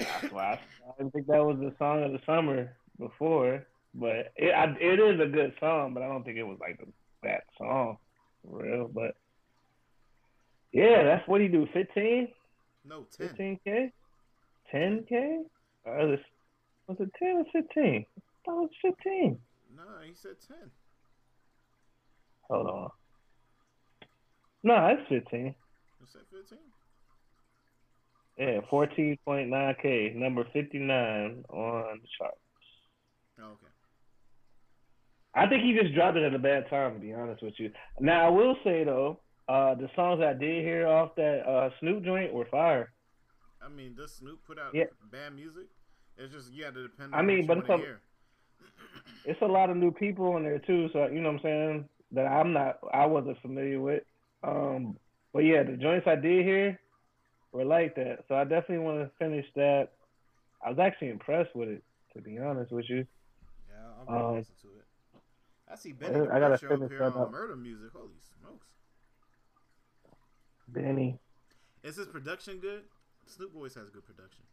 [0.00, 0.58] I, I
[0.98, 5.20] didn't think that was the song of the summer before, but it I, it is
[5.20, 6.86] a good song, but I don't think it was like the,
[7.22, 7.98] that song,
[8.42, 8.88] for real.
[8.92, 9.16] But
[10.72, 11.66] yeah, that's what he do.
[11.72, 12.28] 15,
[12.84, 13.28] No, ten.
[13.28, 13.92] 15 k,
[14.70, 15.42] ten k.
[15.86, 16.24] Uh, was it-
[16.86, 18.04] was it ten or fifteen?
[18.18, 19.38] I thought it was fifteen.
[19.74, 20.70] Nah, he said ten.
[22.50, 22.90] Hold on.
[24.62, 25.54] No, it's fifteen.
[26.00, 26.58] He said fifteen.
[28.36, 32.34] Yeah, fourteen point nine k, number fifty nine on the chart.
[33.40, 33.72] Oh, okay.
[35.34, 37.70] I think he just dropped it at a bad time, to be honest with you.
[38.00, 42.04] Now I will say though, uh, the songs I did hear off that uh, Snoop
[42.04, 42.92] joint were fire.
[43.64, 44.84] I mean, does Snoop put out Yeah.
[45.10, 45.64] bad music?
[46.16, 47.14] It's just you to depend.
[47.14, 47.98] on I mean, what you but it's a-
[49.26, 51.88] It's a lot of new people in there too, so you know what I'm saying
[52.12, 54.02] that I'm not, I wasn't familiar with.
[54.42, 54.96] Um,
[55.32, 56.78] but yeah, the joints I did hear
[57.52, 59.88] were like that, so I definitely want to finish that.
[60.64, 61.82] I was actually impressed with it,
[62.14, 63.06] to be honest with you.
[63.68, 64.73] Yeah, I'm Um, listen to it.
[65.74, 67.30] I see Benny I gotta finish here that on up.
[67.32, 67.90] murder music.
[67.92, 68.08] Holy
[68.40, 68.66] smokes!
[70.68, 71.18] Benny,
[71.82, 72.82] Is his production good?
[73.26, 74.44] Snoop always has good production.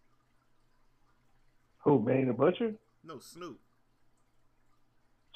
[1.83, 1.99] who?
[1.99, 2.73] Benny the Butcher?
[3.03, 3.59] No, Snoop.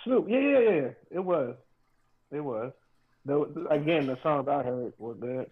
[0.04, 0.90] Snoop, yeah, yeah, yeah.
[1.12, 1.56] It was,
[2.32, 2.72] it was.
[3.26, 5.50] The, again, the songs I heard were good.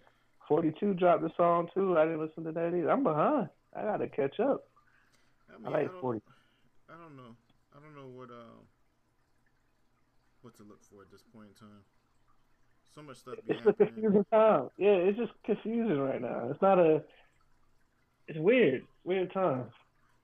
[0.48, 1.96] Forty two dropped the song too.
[1.96, 2.90] I didn't listen to that either.
[2.90, 3.48] I'm behind.
[3.74, 4.64] I gotta catch up.
[5.48, 6.20] I mean, I I, like don't, forty.
[6.88, 7.34] I don't know.
[7.74, 8.60] I don't know what uh
[10.44, 11.82] what to look for at this point in time.
[12.94, 13.88] So much stuff It's happening.
[13.92, 14.68] confusing time.
[14.78, 16.48] Yeah, it's just confusing right now.
[16.50, 17.02] It's not a.
[18.28, 18.84] It's weird.
[19.04, 19.72] Weird times.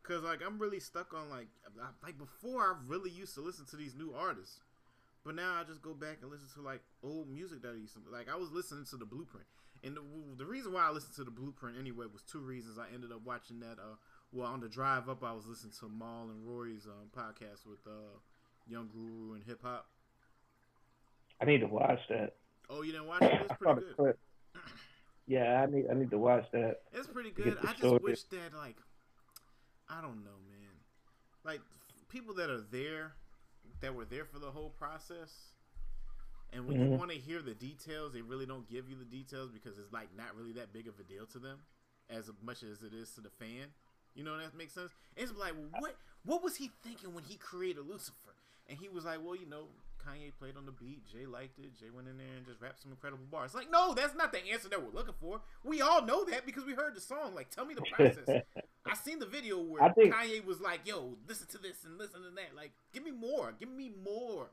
[0.03, 1.49] Cause like I'm really stuck on like
[2.03, 4.61] like before I really used to listen to these new artists,
[5.25, 7.95] but now I just go back and listen to like old music that I used
[7.95, 8.29] to like.
[8.29, 9.47] I was listening to the Blueprint,
[9.85, 10.03] And the,
[10.37, 12.79] the reason why I listened to the Blueprint anyway was two reasons.
[12.79, 13.79] I ended up watching that.
[13.79, 13.97] Uh,
[14.33, 17.81] well, on the drive up, I was listening to Mal and Rory's um, podcast with
[17.87, 18.19] uh,
[18.67, 19.87] Young Guru and Hip Hop.
[21.41, 22.35] I need to watch that.
[22.69, 23.41] Oh, you didn't watch it?
[23.45, 24.15] It's pretty good.
[25.27, 26.83] Yeah, I need I need to watch that.
[26.93, 27.57] It's pretty good.
[27.63, 28.01] I just story.
[28.03, 28.77] wish that like
[29.89, 30.75] I don't know, man.
[31.45, 31.61] Like
[32.09, 33.13] people that are there
[33.81, 35.53] that were there for the whole process
[36.53, 36.99] and when you Mhm.
[36.99, 40.09] want to hear the details, they really don't give you the details because it's like
[40.17, 41.61] not really that big of a deal to them
[42.09, 43.73] as much as it is to the fan.
[44.15, 44.91] You know that makes sense?
[45.17, 48.35] It's like what what was he thinking when he created Lucifer?
[48.69, 49.69] And he was like, well, you know,
[50.07, 52.83] Kanye played on the beat, Jay liked it, Jay went in there and just rapped
[52.83, 53.55] some incredible bars.
[53.55, 55.41] Like, no, that's not the answer that we're looking for.
[55.65, 57.35] We all know that because we heard the song.
[57.35, 58.43] Like, tell me the process.
[58.87, 62.23] I seen the video where think- Kanye was like, "Yo, listen to this and listen
[62.23, 62.57] to that.
[62.57, 63.55] Like, give me more.
[63.59, 64.49] Give me more."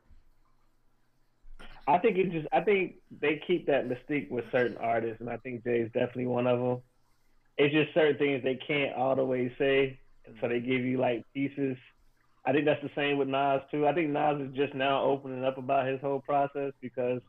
[1.88, 5.38] I think it just I think they keep that mystique with certain artists, and I
[5.38, 6.82] think Jay's definitely one of them.
[7.58, 10.00] It's just certain things they can't all the way say,
[10.42, 11.78] so they give you like pieces.
[12.48, 13.86] I think that's the same with Nas too.
[13.86, 17.20] I think Nas is just now opening up about his whole process because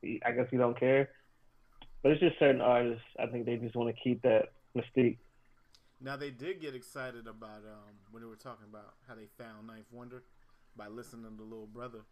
[0.00, 1.10] he, I guess he don't care.
[2.02, 3.02] But it's just certain artists.
[3.18, 5.18] I think they just want to keep that mystique.
[6.00, 9.66] Now they did get excited about um, when they were talking about how they found
[9.66, 10.22] Ninth Wonder
[10.76, 12.02] by listening to Little Brother,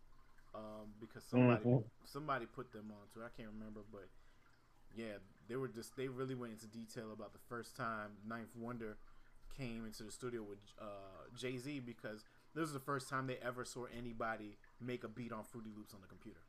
[0.54, 1.85] um, because somebody Mhm.
[2.04, 3.20] somebody put them onto.
[3.20, 3.26] it.
[3.26, 4.09] I can't remember, but
[4.96, 8.96] yeah, they were just they really went into detail about the first time Ninth Wonder
[9.56, 10.84] came into the studio with uh,
[11.36, 15.32] Jay Z because this was the first time they ever saw anybody make a beat
[15.32, 16.40] on Fruity Loops on the computer.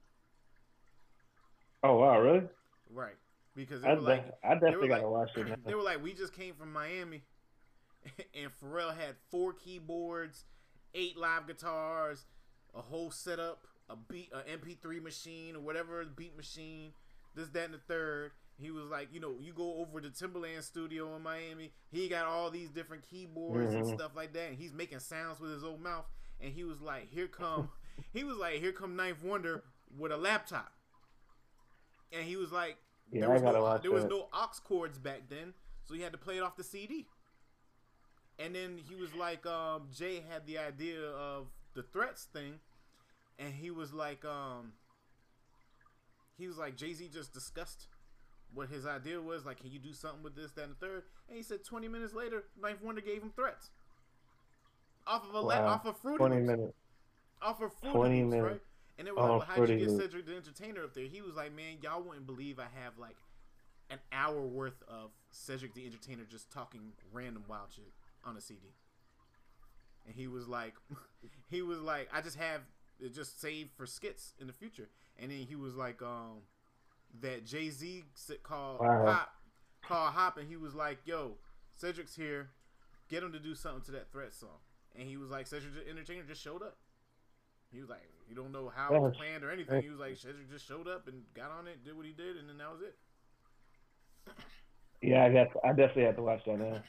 [1.83, 2.43] Oh wow, really?
[2.89, 3.15] Right.
[3.55, 5.47] Because they I, were like, I definitely gotta watch it.
[5.65, 7.23] they were like, we just came from Miami,
[8.33, 10.45] and Pharrell had four keyboards,
[10.93, 12.25] eight live guitars,
[12.75, 16.91] a whole setup, a beat, an MPC machine or whatever beat machine,
[17.35, 18.31] this, that, and the third.
[18.57, 21.73] He was like, you know, you go over to Timbaland studio in Miami.
[21.91, 23.93] He got all these different keyboards and Mhm.
[23.95, 26.05] stuff like that, and he's making sounds with his own mouth.
[26.39, 27.69] And he was like, here come,
[28.13, 29.63] he was like, here come Ninth Wonder
[29.97, 30.71] with a laptop.
[32.13, 32.77] And he was like,
[33.11, 34.09] Yeah, there was no there was that.
[34.09, 37.07] no aux cords back then, so he had to play it off the CD.
[38.39, 42.59] And then he was like, um, Jay had the idea of the threats thing,
[43.39, 44.73] and he was like, um,
[46.37, 47.87] he was like, Jay Z just discussed
[48.53, 49.45] what his idea was.
[49.45, 51.03] Like, can you do something with this, that, and the third?
[51.27, 53.69] And he said, 20 minutes later, Ninth Wonder gave him threats
[55.07, 55.67] off of a Wow.
[55.67, 56.73] off of Fruity Twenty Loops minutes.
[57.41, 58.51] off of Fruity 20 Loops, minutes.
[58.51, 58.61] right?
[58.97, 59.89] And they were Oh, like, well, how'd you get.
[59.91, 61.05] Cedric the Entertainer up there?
[61.05, 63.17] He was like, man, y'all wouldn't believe I have like
[63.89, 67.91] an hour worth of Cedric the Entertainer just talking random wild shit
[68.23, 68.73] on a CD.
[70.05, 70.73] And he was like,
[71.49, 72.61] he was like, I just have
[72.99, 74.87] it just saved for skits in the future.
[75.19, 76.41] And then he was like, um,
[77.21, 78.03] that Jay Z
[78.43, 79.05] called Wow.
[79.05, 79.29] Hop,
[79.83, 81.37] called Hop, and he was like, yo,
[81.75, 82.49] Cedric's here,
[83.09, 84.59] get him to do something to that threat song.
[84.97, 86.77] And he was like, Cedric Entertainer just showed up.
[87.71, 89.81] He was like, you don't know how it was planned or anything.
[89.81, 92.37] He was like, Cedric just showed up and got on it, did what he did,
[92.37, 92.95] and then that was it.
[95.01, 95.47] Yeah, I got.
[95.63, 96.81] I definitely have to watch that now.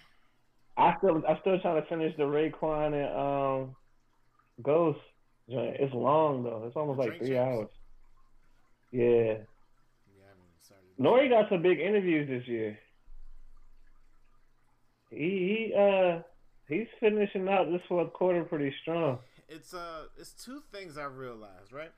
[0.78, 3.76] I still, I'm still trying to finish the Raekwon and um,
[4.62, 5.00] Ghost.
[5.50, 5.76] joint.
[5.80, 6.64] It's long though.
[6.66, 7.68] It's almost like three hours.
[8.92, 9.34] Yeah,
[10.98, 11.28] haven't even started.
[11.28, 12.78] Nori got some big interviews this year.
[15.10, 16.22] He, he uh,
[16.68, 19.18] he's finishing out this fourth quarter pretty strong.
[19.48, 21.92] It's uh, it's two things I realized, right?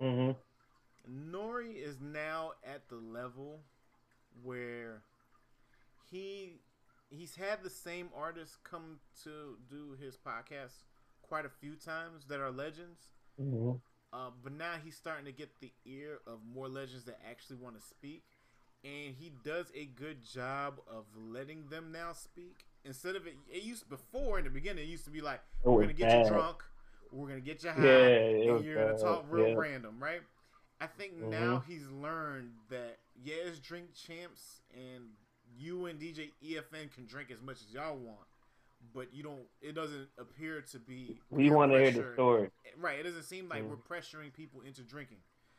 [0.00, 1.36] Mm-hmm.
[1.36, 3.60] Nori is now at the level
[4.42, 5.02] where
[6.10, 6.60] he
[7.10, 10.82] he's had the same artists come to do his podcast
[11.22, 13.00] quite a few times that are legends.
[13.38, 13.72] hmm
[14.14, 17.74] Uh, but now he's starting to get the ear of more legends that actually want
[17.76, 18.22] to speak,
[18.84, 22.64] and he does a good job of letting them now speak.
[22.84, 25.80] Instead of it, it used before in the beginning, it used to be like, "We're
[25.80, 26.26] gonna get bad.
[26.26, 26.62] you drunk,
[27.10, 28.18] we're gonna get you high, Yeah,
[28.52, 29.54] and you're gonna talk real yeah.
[29.56, 30.22] random, right?"
[30.80, 35.10] I think now he's learned that yeah, it's drink champs, and
[35.58, 38.26] you and DJ EFN can drink as much as y'all want,
[38.92, 39.42] but you don't.
[39.62, 41.18] It doesn't appear to be.
[41.30, 42.50] We want to hear the story.
[42.78, 42.98] Right.
[42.98, 43.70] It doesn't seem like Mhm.
[43.70, 45.18] we're pressuring people into drinking.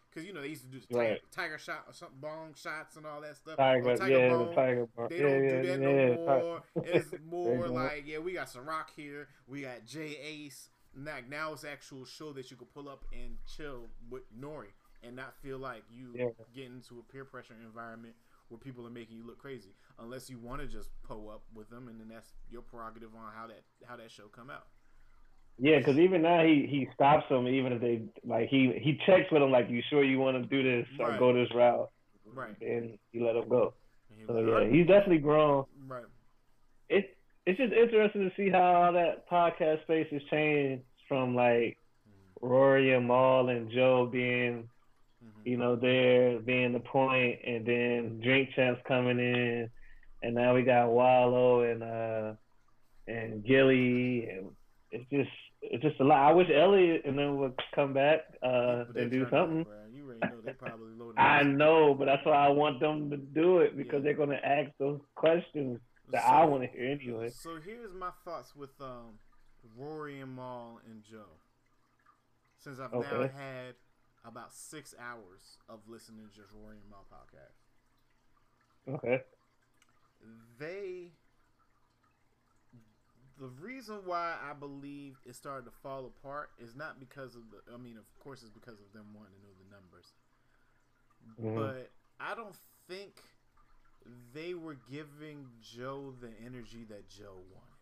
[0.09, 1.31] Because, you know, they used to do tiger, Right.
[1.31, 3.57] tiger shot or something, bong shots and all that stuff.
[3.57, 4.85] Tiger, or tiger yeah, the tiger.
[4.95, 5.07] Bone.
[5.09, 6.63] They yeah, don't yeah, do that yeah, no more.
[6.85, 9.27] It's more like, yeah, we got Ciroc here.
[9.47, 10.69] We got Jay Ace.
[10.95, 14.71] Now, now it's actual show that you could pull up and chill with Nori
[15.03, 16.29] and not feel like you Yeah.
[16.53, 18.15] get into a peer pressure environment
[18.49, 19.73] where people are making you look crazy.
[19.99, 23.31] Unless you want to just pull up with them, and then that's your prerogative on
[23.35, 24.67] how that how that show come out.
[25.57, 29.31] Yeah, because even now he he stops them even if they like he he checks
[29.31, 31.19] with them like you sure you want to do this or Right.
[31.19, 31.89] go this route.
[32.33, 32.59] Right.
[32.61, 33.73] And he let them go.
[34.27, 35.65] So yeah, he's definitely grown.
[35.87, 36.05] right.
[36.89, 41.77] It it's just interesting to see how that podcast space has changed from like
[42.07, 42.47] mm-hmm.
[42.47, 44.67] Rory and Mal and Joe being.
[45.45, 49.69] You know, there being the point, and then Drink Champs coming in,
[50.23, 52.33] and now we got Wallo and uh
[53.07, 54.47] and Gillie, and
[54.91, 55.29] it's just
[55.61, 56.17] it's just a lot.
[56.19, 59.61] I wish Elliott and them would come back uh and do something.
[59.61, 59.67] up.
[59.93, 61.19] You already know they probably loaded.
[61.19, 64.05] I know, but that's why I want them to do it because Yeah.
[64.05, 65.79] they're gonna ask those questions
[66.11, 67.29] that So- I want to hear anyway.
[67.29, 69.19] So here's my thoughts with um,
[69.77, 71.37] Rory and Mal and Joe.
[72.57, 73.75] Since I've now had
[74.27, 77.59] about six hours of listening to just Rory and Mal podcast,
[78.87, 79.23] Okay.
[80.59, 81.11] they
[83.37, 87.73] the reason why I believe it started to fall apart is not because of the.
[87.73, 90.13] I mean, of course, it's because of them wanting to know the numbers,
[91.37, 91.55] Mhm.
[91.55, 92.55] but I don't
[92.87, 93.21] think
[94.33, 97.74] they were giving Joe the energy that Joe wanted.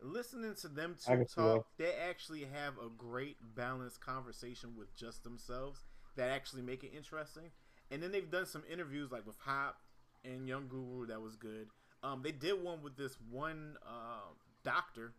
[0.00, 5.84] Listening to them two talk, they actually have a great balanced conversation with just themselves
[6.16, 7.50] that actually make it interesting.
[7.90, 9.78] And then they've done some interviews like with Hop
[10.24, 11.68] and Young Guru that was good.
[12.02, 14.32] Um, they did one with this one uh,
[14.64, 15.14] doctor,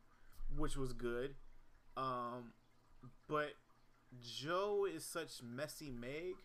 [0.56, 1.36] which was good.
[1.98, 2.54] Um,
[3.28, 3.54] but
[4.22, 6.36] Joe is such messy Meg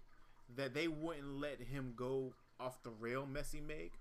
[0.56, 3.92] that they wouldn't let him go off the rail messy Meg.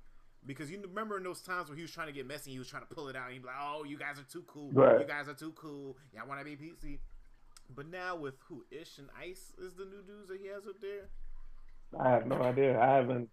[0.45, 2.67] Because you remember in those times when he was trying to get messy, he was
[2.67, 3.25] trying to pull it out.
[3.25, 4.71] And he'd be like, "Oh, you guys are too cool.
[4.71, 4.99] Right.
[4.99, 5.97] You guys are too cool.
[6.13, 6.99] Y'all want to be PC."
[7.73, 10.81] But now with who Ish and Ice is the new dudes that he has up
[10.81, 11.07] there.
[11.99, 12.79] I have no idea.
[12.79, 13.29] I haven't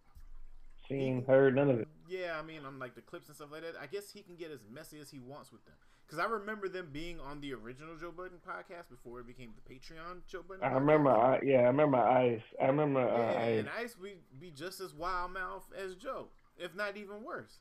[0.89, 1.89] seen, heard none of it.
[2.09, 3.75] Yeah, I mean, I'm like the clips and stuff like that.
[3.81, 5.75] I guess he can get as messy as he wants with them.
[6.07, 9.75] Because I remember them being on the original Joe Budden podcast before it became the
[9.75, 10.65] Patreon Joe Budden.
[10.65, 11.11] I remember.
[11.11, 12.41] I, yeah, I remember Ice.
[12.61, 13.59] I remember uh, Yeah, Ice.
[13.61, 16.29] and Ice we be just as wild mouth as Joe,
[16.61, 17.59] if not even worse.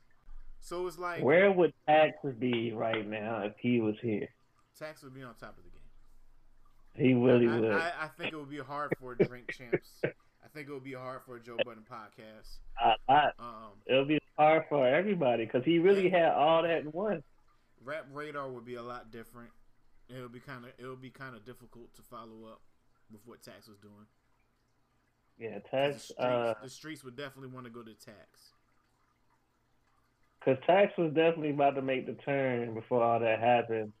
[0.60, 4.28] So it's like Where would Taxes be right now if he was here?
[4.78, 7.06] Tax would be on top of the game.
[7.06, 7.72] He really I, would.
[7.72, 9.88] I, I think it would be hard for Drink Champs.
[10.04, 12.58] I think it would be hard for a Joe Budden podcast.
[12.82, 13.34] A lot.
[13.38, 17.22] Um, It'll be hard for everybody because he really had all that in one.
[17.84, 19.50] Rap Radar would be a lot different.
[20.08, 22.60] It would be kind of it would be kind of difficult to follow up
[23.12, 24.06] with what Tax was doing.
[25.38, 26.02] Yeah, The Tax.
[26.04, 28.52] streets, Uh, the streets would definitely want to go to Tax.
[30.44, 33.92] Cause Tax was definitely about to make the turn before all that happened.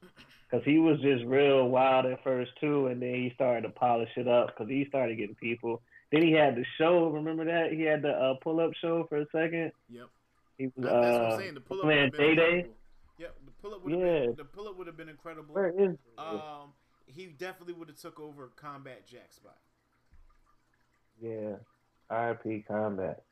[0.50, 4.10] Cause he was just real wild at first too, and then he started to polish
[4.16, 4.56] it up.
[4.56, 5.82] Cause he started getting people.
[6.10, 7.08] Then he had the show.
[7.10, 9.70] Remember that he had the uh, pull up show for a second.
[9.90, 10.06] Yep.
[10.58, 11.54] He was That's what uh, I'm saying.
[11.54, 12.66] The pull up man, would have been Day Day.
[13.18, 13.36] Yep.
[13.44, 14.20] The pull up would have Yeah.
[14.26, 15.54] been the pull up would have been incredible.
[15.54, 15.96] Where is?
[16.18, 16.72] Um,
[17.06, 19.58] he definitely would have took over Combat Jack spot.
[21.22, 21.56] yeah,
[22.08, 22.64] R.I.P.
[22.66, 23.22] Combat.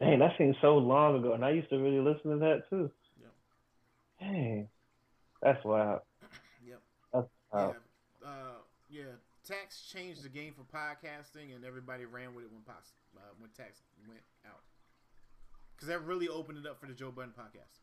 [0.00, 2.90] Dang, that seems so long ago, and I used to really listen to that too.
[3.20, 3.32] Yep.
[4.20, 4.68] Dang,
[5.42, 6.00] that's wild.
[6.66, 6.82] Yep.
[7.12, 7.74] That's wild.
[8.22, 8.28] Yeah.
[8.28, 8.58] Uh,
[8.90, 9.02] yeah.
[9.46, 13.48] Tax changed the game for podcasting, and everybody ran with it when pos- uh, when
[13.56, 14.60] Tax went out.
[15.74, 17.80] Because that really opened it up for the Joe Budden podcast.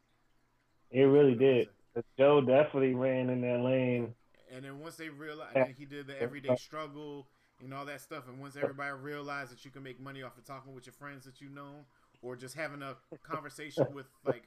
[0.91, 1.69] It really did.
[2.17, 4.13] Joe definitely ran in that lane.
[4.53, 7.27] And then once they realized, he did the everyday struggle
[7.63, 8.27] and all that stuff.
[8.27, 11.25] And once everybody realized that you can make money off of talking with your friends
[11.25, 11.85] that you know,
[12.25, 14.43] or just having a conversation with like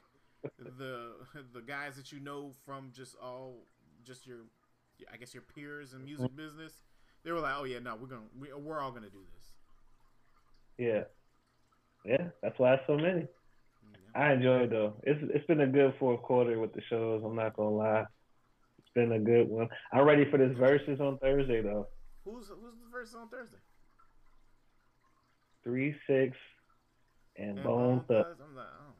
[0.77, 1.13] the
[1.53, 3.65] the guys that you know from just all
[4.05, 4.39] just your,
[5.11, 6.35] I guess your peers in music mm-hmm.
[6.35, 6.81] business,
[7.23, 9.45] they were like, oh yeah, no, we're gonna we, we're all gonna do this.
[10.77, 11.03] Yeah,
[12.05, 13.21] yeah, that's why it's so many.
[13.21, 14.21] Yeah.
[14.21, 14.95] I enjoy it though.
[15.03, 17.23] It's it's been a good fourth quarter with the shows.
[17.25, 18.05] I'm not gonna lie.
[18.77, 19.69] It's been a good one.
[19.93, 21.87] I'm ready for this verses on Thursday though.
[22.25, 23.57] Who's who's the first on Thursday?
[25.63, 26.35] Three six
[27.39, 28.27] and, And Bone Thugs.
[28.27, 28.39] Thugs?
[28.49, 28.93] I'm like, oh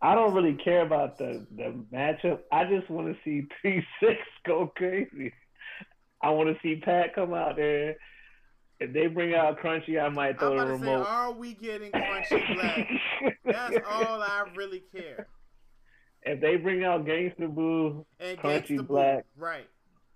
[0.00, 2.40] I don't really care about the the matchup.
[2.52, 5.32] I just want to see P six go crazy.
[6.22, 7.96] I want to see Pat come out there.
[8.80, 11.06] If they bring out Crunchy, I might throw the to say, remote.
[11.06, 12.88] are we getting Crunchy Black?
[13.44, 15.26] That's all I really care.
[16.22, 19.24] if they bring out Gangsta Boo And Crunchy Gangsta Boo, Black.
[19.36, 19.66] right?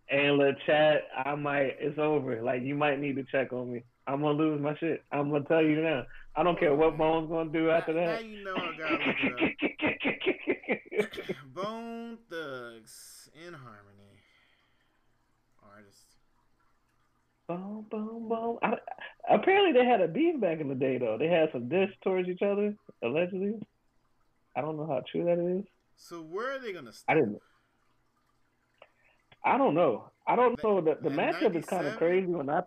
[0.08, 1.76] and let chat, I might.
[1.80, 2.40] It's over.
[2.42, 3.82] Like you might need to check on me.
[4.06, 5.02] I'm gonna lose my shit.
[5.10, 6.04] I'm gonna tell you now.
[6.34, 8.22] I don't care what Bone's gonna do after that.
[8.22, 9.16] now you know I gotta look
[10.98, 11.36] it up.
[11.54, 14.20] Bone Thugs in Harmony.
[15.62, 16.16] Artist.
[17.48, 18.58] boom, boom, boom.
[18.62, 18.74] I,
[19.28, 21.16] apparently, they had a beef back in the day, though.
[21.18, 23.54] They had some diss towards each other, allegedly.
[24.56, 25.64] I don't know how true that is.
[25.96, 27.18] So where are they gonna I start?
[27.18, 27.38] didn't.
[29.44, 30.10] I don't know.
[30.26, 30.80] I don't know.
[30.80, 32.62] The, the matchup is kind of crazy when I.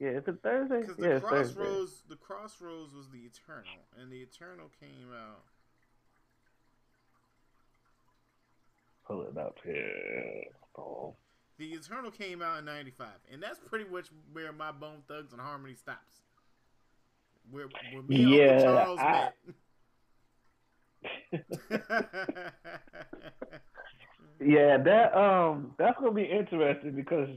[0.00, 0.80] Yeah, it's a Thursday.
[0.80, 1.54] Because the Yeah, Thursday.
[1.62, 5.42] Crossroads, the Crossroads was the Eternal, and the Eternal came out.
[9.06, 10.44] Pull it up here.
[10.78, 11.14] Oh.
[11.58, 16.22] The Eternal came out in '95, and that's pretty much where my Bone Thugs-n-Harmony stops.
[17.50, 19.30] Where, where me Yeah, Uncle Charles I-
[21.32, 22.54] met.
[24.42, 27.28] Yeah, that um, that's gonna be interesting because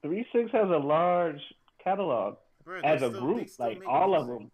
[0.00, 1.40] Three Six has a large
[1.90, 4.50] catalog Bruh, as a still- group, like all of them.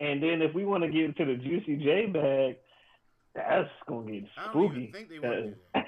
[0.00, 2.56] And then if we want to get into the Juicy J bag,
[3.34, 4.80] that's gonna get I don't spooky.
[4.82, 5.86] even think they want to do that.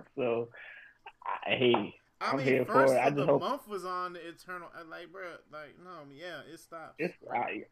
[0.16, 0.48] so,
[1.46, 2.98] I, hey, I I'm mean, here for first it.
[3.00, 4.68] I just the hope- month was on the Eternal.
[4.90, 5.22] Like, bro,
[5.52, 6.94] like, no, yeah, it stops.
[6.98, 7.64] it's I,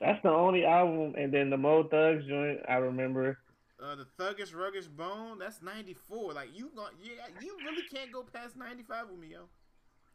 [0.00, 1.14] that's the only album.
[1.18, 3.38] And then the Mo Thugs joint, I remember.
[3.82, 6.32] uh, the Thuggish Ruggish Bone, that's 94.
[6.32, 6.70] Like, you
[7.02, 7.10] yeah,
[7.42, 9.40] you really can't go past 95 with me, yo.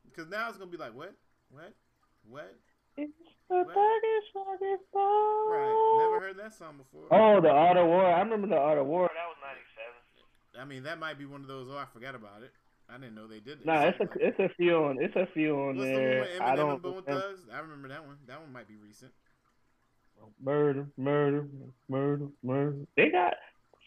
[0.05, 1.13] Because now it's going to be like, what?
[1.49, 1.73] What?
[2.27, 2.55] What?
[2.97, 3.11] It's
[3.49, 3.67] the What?
[3.69, 5.97] Thuggish Ruggish Right.
[5.99, 7.07] Never heard that song before.
[7.11, 8.05] Oh, the Art of War.
[8.05, 9.09] I remember the Art of War.
[9.13, 10.61] That was '97.
[10.61, 12.51] I mean, that might be one of those, oh, I forgot about it.
[12.89, 13.65] I didn't know they did it.
[13.65, 16.19] Nah, it's a it's a few on it's a few on What's the there.
[16.19, 17.21] one I don't and Bone remember.
[17.21, 17.39] Thugs?
[17.53, 18.17] I remember that one.
[18.27, 19.11] That one might be recent.
[20.43, 21.47] murder, murder,
[21.87, 22.75] murder, murder.
[22.97, 23.35] They got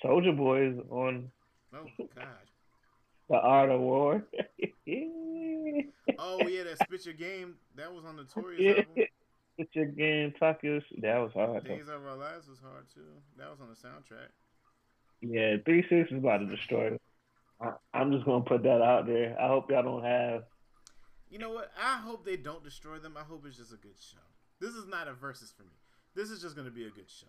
[0.00, 1.30] Soldier Boys on
[1.74, 1.84] Oh,
[2.14, 2.26] God.
[3.28, 4.24] The Art of War.
[6.18, 7.54] Oh, yeah, that Spit Your Game.
[7.76, 9.04] That was on the Notorious yeah, album.
[9.58, 10.80] it's your game, talk your.
[11.00, 11.64] That was hard.
[11.64, 11.68] Though.
[11.68, 13.00] Days of Our Lives was hard, too.
[13.38, 14.28] That was on the soundtrack.
[15.20, 17.00] Yeah, three six is about to destroy them.
[17.60, 19.36] I, I'm just gonna put that out there.
[19.40, 20.44] I hope y'all don't have.
[21.30, 21.70] You know what?
[21.80, 23.16] I hope they don't destroy them.
[23.18, 24.18] I hope it's just a good show.
[24.60, 25.76] This is not a versus for me.
[26.14, 27.26] This is just going to be a good show.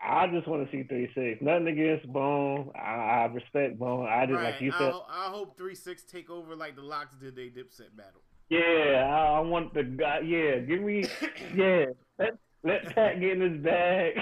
[0.00, 1.40] I just want to see three six.
[1.42, 2.70] Nothing against Bone.
[2.74, 4.06] I respect Bone.
[4.08, 4.52] I just right.
[4.52, 4.92] like you said.
[4.92, 8.22] ho- I hope 3 6 take over like the LOX did they Dipset battle.
[8.48, 10.20] Yeah, I, I want the guy.
[10.20, 11.04] Yeah, give me.
[11.54, 11.86] Yeah,
[12.18, 14.14] let let Pat get in his bag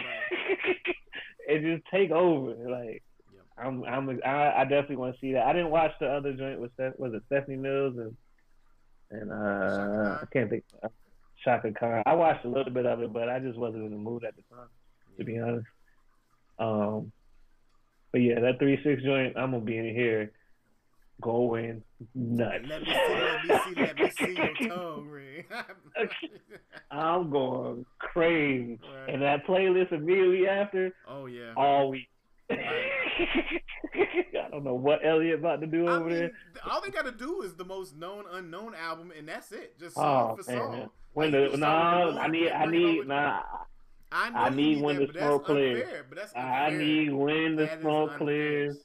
[1.48, 2.54] and just take over.
[2.68, 3.02] Like,
[3.32, 3.44] Yep.
[3.58, 5.46] I'm, I'm, I, I definitely want to see that.
[5.46, 8.16] I didn't watch the other joint with Steph, was it Stephanie Mills and
[9.10, 10.18] and uh?
[10.22, 10.64] I can't think.
[10.82, 10.88] Uh,
[11.44, 12.02] Chaka Khan.
[12.06, 14.34] I watched a little bit of it, but I just wasn't in the mood at
[14.34, 14.68] the time,
[15.18, 15.66] to be honest.
[16.58, 17.12] Um,
[18.12, 20.32] but yeah, that three six joint, I'm gonna be in here
[21.20, 21.82] going
[22.14, 22.64] nuts.
[22.68, 25.44] Let me see, let me see, let me see your tongue ring.
[26.90, 28.78] I'm going crazy.
[28.82, 29.14] Right.
[29.14, 31.52] And that playlist immediately after, oh yeah.
[31.56, 32.08] all week.
[32.50, 36.30] I don't know what Elliott about to do I over mean, there.
[36.70, 39.78] all they gotta do is the most known unknown album, and that's it.
[39.78, 40.90] Just Oh song for man, song.
[41.14, 43.42] when Like, the can no, I need, I need, over- nah,
[44.12, 45.88] I, I need when that, the smoke clears.
[46.36, 48.78] I need when the That smoke clears.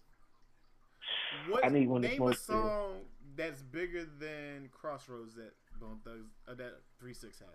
[1.47, 3.01] What, I need when the name a song
[3.35, 7.47] that's bigger than Crossroads that Bone Thugs uh, that Three Six has.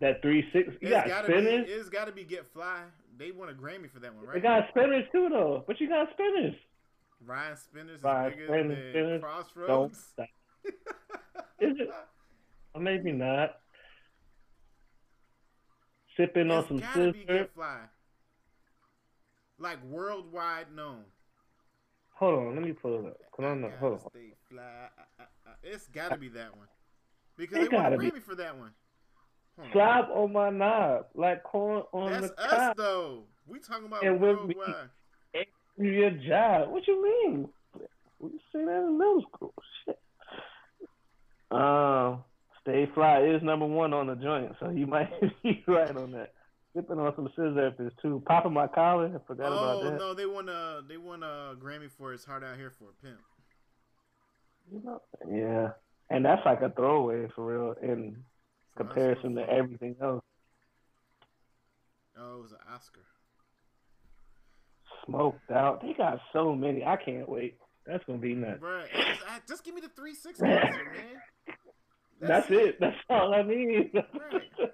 [0.00, 1.66] That three six, you It's got gotta spinners.
[1.66, 1.72] be.
[1.72, 2.82] It's gotta be Get Fly.
[3.16, 4.34] They won a Grammy for that one, right?
[4.34, 5.62] They got spinners too, though.
[5.66, 6.54] But you got spinners.
[7.24, 9.20] Ryan Spinners is bigger Spinners, than Spinners.
[9.22, 10.04] Don't Crossroads.
[10.12, 10.26] stop.
[11.60, 11.88] Is it?
[12.74, 13.60] Or maybe not.
[16.16, 17.48] Sipping on some gotta be sister.
[19.58, 21.04] Like worldwide known.
[22.14, 23.16] Hold on, let me pull it up.
[23.36, 23.98] Hold on, I hold on.
[23.98, 24.62] gotta fly.
[24.62, 26.68] Uh, uh, uh, It's gotta be that one.
[27.36, 28.10] Because It they won a gotta be.
[28.10, 28.70] Grammy for that one.
[29.60, 29.66] On.
[29.72, 33.22] Slap on my knob, like corn on That's the us though.
[33.46, 34.88] We talking about And worldwide.
[35.76, 36.70] Do your job.
[36.70, 37.48] What you mean?
[38.20, 39.52] We say that in middle school.
[39.84, 39.98] Shit.
[41.50, 42.22] Um,
[42.64, 45.10] Stay Fly is number one on the joint, so you might
[45.42, 46.32] be right on that.
[46.74, 48.22] Sipping on some scissor if it's too.
[48.26, 49.06] Popping my collar.
[49.14, 49.98] I forgot about Oh that.
[49.98, 53.04] no, they won a they won a Grammy for "It's Hard Out Here for a
[53.06, 53.20] Pimp."
[54.72, 55.68] You know, Yeah,
[56.10, 60.24] and that's like a throwaway for real in us, comparison to everything else.
[62.18, 63.02] Oh, it was an Oscar.
[65.06, 65.82] Smoked out.
[65.82, 66.82] They got so many.
[66.84, 67.58] I can't wait.
[67.86, 68.60] That's gonna be nuts.
[68.62, 70.62] Bruh, just, ah, just give me the three six concert,
[70.96, 71.20] man.
[72.26, 72.76] That's, it.
[72.80, 73.90] That's all I need.
[73.94, 74.70] Right.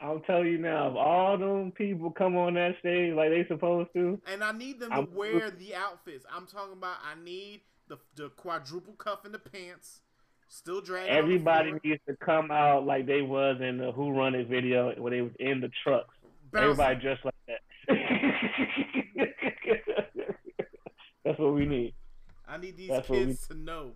[0.00, 3.88] I'm telling you now, if all them people come on that stage like they supposed
[3.94, 6.26] to, And I need them to I'm- wear the outfits.
[6.30, 6.96] I'm talking about.
[7.02, 10.00] I need the the quadruple cuff in the pants,
[10.48, 11.10] still dragging.
[11.10, 15.12] everybody needs to come out like they was in the Who Run It video when
[15.12, 16.14] they was in the trucks.
[16.52, 16.70] bouncing.
[16.70, 17.60] Everybody dressed like that.
[21.24, 21.94] That's what we need.
[22.46, 23.92] I need these That's we- kids to know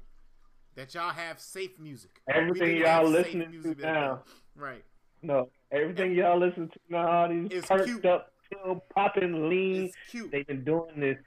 [0.77, 2.21] that y'all have safe music.
[2.33, 4.23] Everything y'all listening to now.
[4.55, 4.85] Right.
[5.23, 8.07] No, everything y'all listen to now, all these It's perked cute.
[8.07, 9.85] up, pill popping, lean.
[9.87, 10.31] It's cute.
[10.31, 11.19] They've been doing this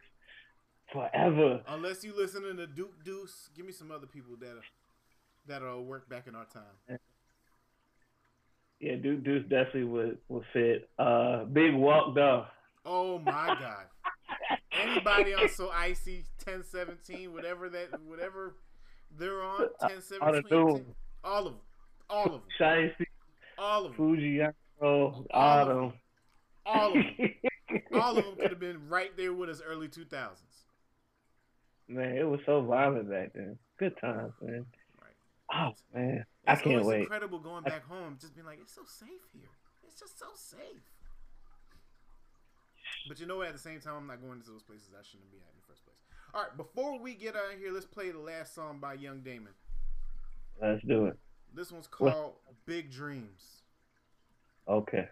[0.92, 1.62] forever.
[1.68, 4.56] Unless you listening to Duke Deuce, give me some other people that
[5.48, 6.98] that'll work back in our time.
[8.80, 10.90] Yeah, Duke Deuce definitely would would fit.
[10.98, 12.46] Uh, Big Walk though.
[12.86, 13.86] Oh my god.
[14.72, 18.56] Anybody on so icy 1017, whatever that whatever
[19.18, 20.86] they're on, 1017, All of them.
[21.24, 21.62] all of them.
[22.10, 22.42] All of them.
[22.60, 23.06] Shiesty,
[23.58, 24.06] All of them.
[24.08, 25.94] Foogiano, All Autumn.
[26.66, 27.16] All of them.
[27.94, 30.38] All of them could have been right there with us early 2000s.
[31.88, 33.58] man, it was so violent back then.
[33.80, 34.66] Good times, man.
[35.02, 35.16] Right.
[35.54, 37.02] Oh man, I can't wait.
[37.02, 39.50] incredible going back home, just being like, it's so safe here.
[39.88, 40.84] It's just so safe.
[43.08, 43.48] But you know what?
[43.48, 45.58] At the same time, I'm not going to those places I shouldn't be at in
[45.60, 45.98] the first place.
[46.34, 49.22] All right, before we get out of here, let's play the last song by Young
[49.22, 49.54] Damon.
[50.60, 51.18] Let's do it.
[51.54, 52.14] This one's What?
[52.14, 52.34] called
[52.66, 53.62] Big Dreams.
[54.68, 55.08] Okay.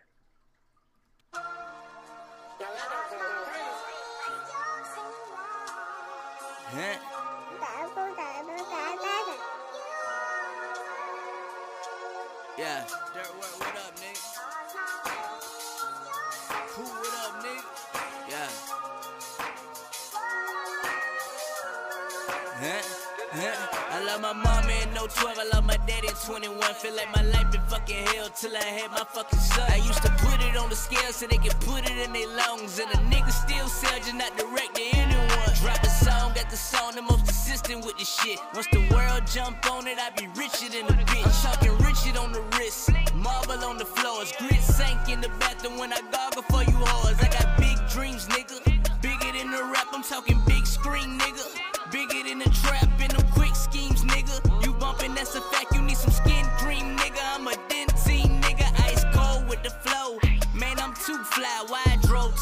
[6.74, 6.98] Huh?
[12.58, 12.86] Yeah.
[25.02, 26.62] No 12, I love my daddy in 21.
[26.76, 29.66] Feel like my life been fucking hell till I had my fucking son.
[29.72, 32.28] I used to put it on the scale so they could put it in their
[32.38, 32.78] lungs.
[32.78, 35.52] And a nigga still sell, just not direct to anyone.
[35.62, 38.38] Drop a song, got the song the most consistent with the shit.
[38.54, 41.26] Once the world jump on it, I be richer than a bitch.
[41.26, 45.80] I'm talking Richard on the wrist, marble on the floors, grit sank in the bathroom
[45.80, 47.18] when I goggle for you whores.
[47.26, 48.58] I got big dreams, nigga.
[49.02, 51.61] Bigger than the rap, I'm talking big screen, nigga.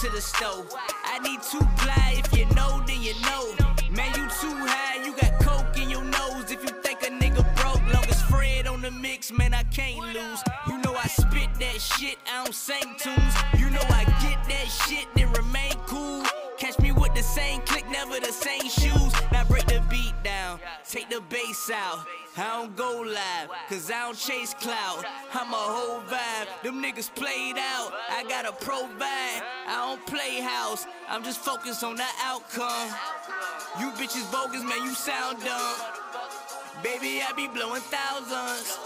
[0.02, 0.74] To the stove?
[1.04, 2.24] I need two ply.
[2.24, 3.54] If you know, then you know.
[3.91, 5.04] Man, you too high.
[5.04, 6.50] You got coke in your nose.
[6.52, 10.00] If you think a nigga broke, long as Fred on the mix, man, I can't
[10.14, 10.41] lose.
[10.68, 12.18] You know I spit that shit.
[12.32, 13.34] I don't sing tunes.
[13.58, 15.08] You know I get that shit,
[21.40, 22.06] bass out.
[22.38, 25.04] I don't go live, cause I don't chase clout.
[25.34, 27.92] I'm a whole vibe, them niggas played out.
[28.10, 30.86] I gotta provide, I don't play house.
[31.10, 32.90] I'm just focused on the outcome.
[33.80, 35.76] You bitches bogus, man, you sound dumb.
[36.84, 38.78] Baby, I be blowing thousands.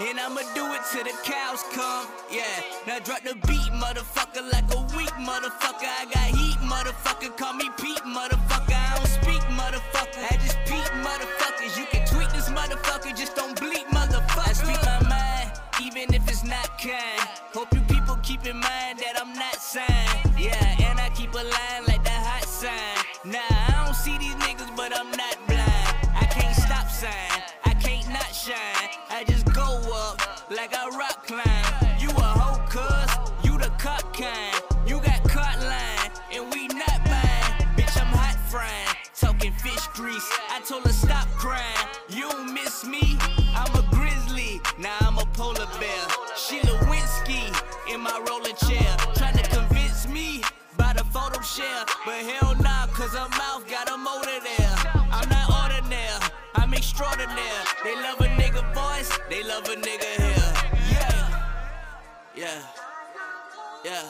[0.00, 2.08] And I'ma do it till the cows come.
[2.30, 2.42] Yeah,
[2.86, 5.86] now drop the beat, motherfucker, like a weak motherfucker.
[5.86, 7.36] I got heat, motherfucker.
[7.36, 8.74] Call me Pete, motherfucker.
[8.74, 10.32] I don't speak, motherfucker.
[10.32, 10.63] I just
[15.96, 17.28] even if it's not kind.
[17.52, 20.38] Hope you people keep in mind that I'm not signed.
[20.38, 21.73] Yeah, and I keep a line
[57.84, 60.52] They love a nigga voice, they love a nigga hair.
[60.90, 61.34] Yeah,
[62.34, 62.62] yeah,
[63.84, 64.02] yeah.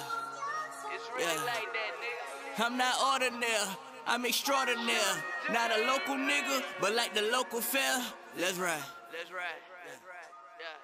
[1.18, 2.64] yeah.
[2.64, 3.68] I'm not ordinary,
[4.06, 5.18] I'm extraordinary.
[5.52, 8.00] Not a local nigga, but like the local fair.
[8.38, 8.78] Let's ride.
[9.10, 9.58] Let's ride.
[9.90, 10.30] Let's ride.
[10.60, 10.78] Yeah,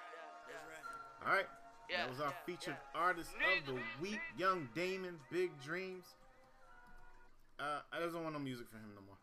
[0.47, 1.27] let's ride.
[1.29, 1.47] All right.
[1.91, 6.05] That was our featured artist of the week, Young Damon, Big Dreams.
[7.59, 9.19] Uh, I just don't want no music for him no more.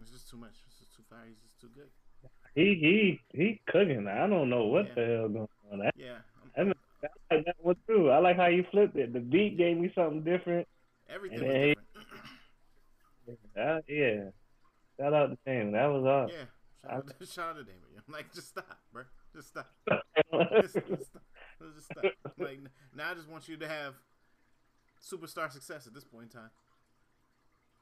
[0.00, 0.56] It's just too much.
[0.66, 1.20] It's just too far.
[1.28, 1.88] He's just too good.
[2.54, 4.06] He he he cooking.
[4.08, 4.94] I don't know what Yeah.
[4.94, 5.82] the hell going on.
[5.82, 6.18] I, Yeah,
[6.56, 6.64] I, I
[7.36, 8.10] like that one too.
[8.10, 9.12] I like how you flipped it.
[9.12, 10.66] The beat gave me something different.
[11.08, 11.78] everything was he- different.
[13.56, 14.30] Uh, yeah.
[14.98, 15.72] Shout out to Damon.
[15.72, 16.30] That was up.
[16.32, 16.44] yeah,
[16.82, 17.82] shout out, to, shout out to Damon.
[18.06, 19.02] I'm like, just stop, bro.
[19.36, 19.70] Just stop.
[20.62, 21.22] Just, just stop.
[21.74, 22.04] Just stop.
[22.38, 22.60] Like
[22.96, 23.94] now, I just want you to have
[25.02, 26.50] superstar success at this point in time.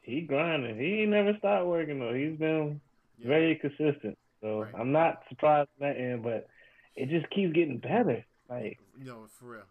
[0.00, 0.78] he grinding.
[0.78, 2.12] He ain't never stopped working though.
[2.12, 2.80] He's been
[3.18, 3.28] Yeah.
[3.28, 4.18] very consistent.
[4.46, 4.74] So Right.
[4.78, 6.46] I'm not surprised on that end, but
[6.94, 8.24] it just keeps getting better.
[8.48, 9.62] Like You know, for real.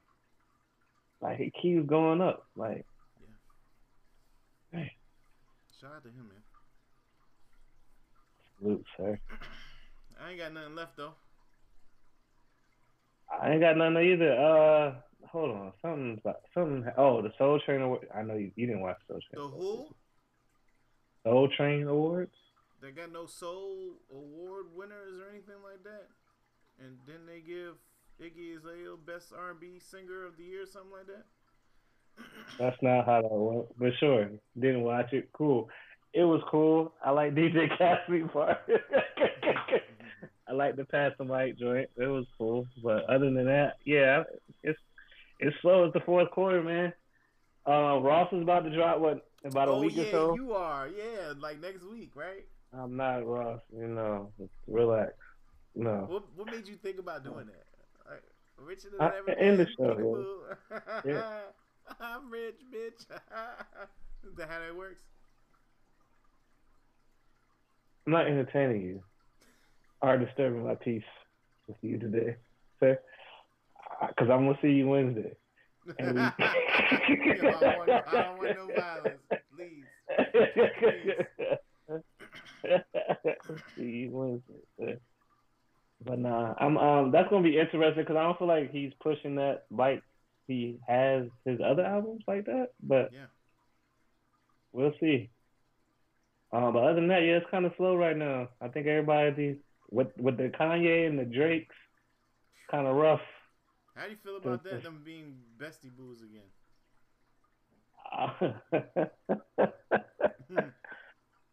[1.21, 2.45] like it keeps going up.
[2.57, 2.86] Like
[4.73, 4.84] yeah.
[5.80, 6.43] Shout out to him, man.
[8.59, 9.19] salute, sir.
[10.21, 11.13] I ain't got nothing left though.
[13.41, 14.34] I ain't got nothing either.
[14.34, 14.95] Uh,
[15.28, 16.86] hold on, something, about- something.
[16.97, 17.97] Oh, the Soul Train Trainer.
[18.13, 19.49] I know you, you didn't watch Soul Train.
[19.51, 19.88] The who?
[21.23, 22.36] Soul Train Awards.
[22.86, 26.05] They got no Soul Award winners or anything like that.
[26.79, 27.77] And then they give
[28.21, 31.25] Iggy Azalea Best R&B Singer of the Year, something like that.
[32.59, 34.29] That's not how that went, but sure.
[34.59, 35.29] Didn't watch it.
[35.33, 35.67] Cool.
[36.13, 36.93] It was cool.
[37.03, 38.59] I like DJ Cassidy part.
[40.47, 41.89] I like the pass the mic joint.
[41.97, 42.67] It was cool.
[42.83, 44.21] But other than that, yeah,
[44.61, 44.77] it's
[45.39, 46.93] it's slow as the fourth quarter, man.
[47.67, 50.36] Uh, Ross is about to drop what about a oh week yeah, or so.
[50.36, 50.88] you are.
[50.88, 52.45] Yeah, like next week, right?
[52.78, 53.61] I'm not Ross.
[53.76, 54.32] You know,
[54.67, 55.13] relax.
[55.76, 56.05] No.
[56.07, 57.65] What What made you think about doing that?
[58.09, 58.23] Like,
[58.57, 59.32] richer than I- ever.
[59.32, 60.43] in the show.
[61.05, 61.39] Yeah.
[61.99, 63.01] I'm rich, bitch.
[64.28, 65.01] Is that how that works?
[68.05, 69.03] I'm not entertaining you
[70.01, 71.03] or disturbing my peace
[71.67, 72.36] with you today,
[72.80, 72.99] sir.
[74.07, 75.36] Because I'm gonna see you Wednesday.
[75.86, 76.34] We- Yo, I,
[77.59, 79.21] don't want, I don't want no violence,
[79.55, 79.84] please.
[80.17, 81.13] see
[83.76, 84.99] you Wednesday, sir.
[86.05, 89.36] But nah, I'm um that's gonna be interesting because I don't feel like he's pushing
[89.36, 90.03] that like
[90.47, 92.70] he has his other albums like that.
[92.82, 93.26] But Yeah.
[94.72, 95.30] we'll see.
[96.51, 98.49] Um, but other than that, yeah, it's kind of slow right now.
[98.61, 99.59] I think everybody
[99.89, 101.76] with with the Kanye and the Drakes,
[102.70, 103.22] kind of rough.
[103.95, 104.84] How do you feel about that?
[104.84, 106.49] Them being bestie boos again?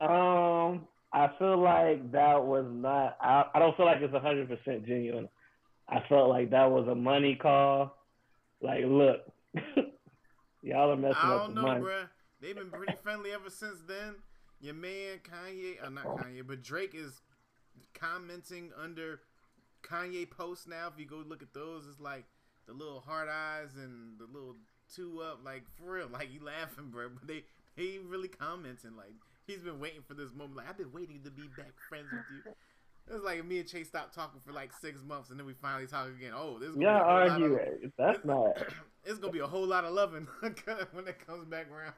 [0.00, 3.16] um, I feel like that was not.
[3.20, 5.28] I, I don't feel like it's hundred percent genuine.
[5.88, 7.96] I felt like that was a money call.
[8.62, 9.20] Like, look,
[10.62, 11.80] y'all are messing I up don't the know, money.
[11.84, 12.08] bruh.
[12.40, 14.16] They've been pretty friendly ever since then.
[14.60, 17.20] Your man Kanye, uh, not Kanye, but Drake is
[17.94, 19.20] commenting under
[19.82, 20.88] Kanye posts now.
[20.92, 22.24] If you go look at those, it's like
[22.66, 24.56] the little heart eyes and the little
[24.94, 27.08] two up, like for real, like you laughing, bro.
[27.10, 27.44] But they
[27.76, 29.14] they really commenting like
[29.47, 30.57] he's been waiting for this moment.
[30.57, 32.53] Like I've been waiting to be back friends with you.
[33.12, 35.86] It's like me and Chase stopped talking for like six months, and then we finally
[35.88, 36.32] talk again.
[36.36, 37.84] Oh, this is gonna Y'all be a whole lot argue.
[37.86, 38.57] of- That's not.
[39.05, 41.95] it's gonna be a whole lot of loving when it comes back around.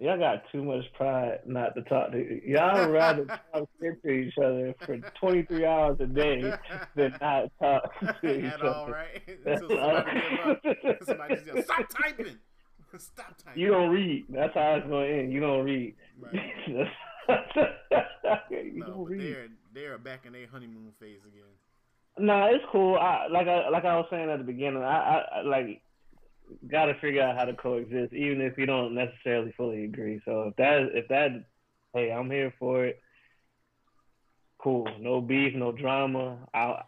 [0.00, 2.40] Y'all got too much pride not to talk to.
[2.48, 6.52] Y'all rather talk shit to each other for 23 hours a day
[6.96, 7.82] than not talk
[8.20, 8.70] to each At other.
[8.74, 9.22] all, right?
[9.46, 10.98] Until somebody.
[11.04, 12.36] Somebody just yell, stop typing.
[12.98, 13.62] Stop typing.
[13.62, 14.24] You don't read.
[14.28, 15.32] That's how it's going to end.
[15.32, 15.94] You don't read.
[16.20, 16.34] Right.
[18.50, 19.20] you No, don't read.
[19.20, 21.50] they're they're back in their honeymoon phase again.
[22.18, 22.96] No, it's cool.
[22.96, 24.82] I like I like I was saying at the beginning.
[24.82, 25.82] I, I, I like
[26.70, 30.20] got to figure out how to coexist, even if you don't necessarily fully agree.
[30.24, 31.44] So if that if that,
[31.92, 33.00] hey, I'm here for it.
[34.58, 34.86] Cool.
[35.00, 36.38] No beef, no drama.
[36.54, 36.82] I'll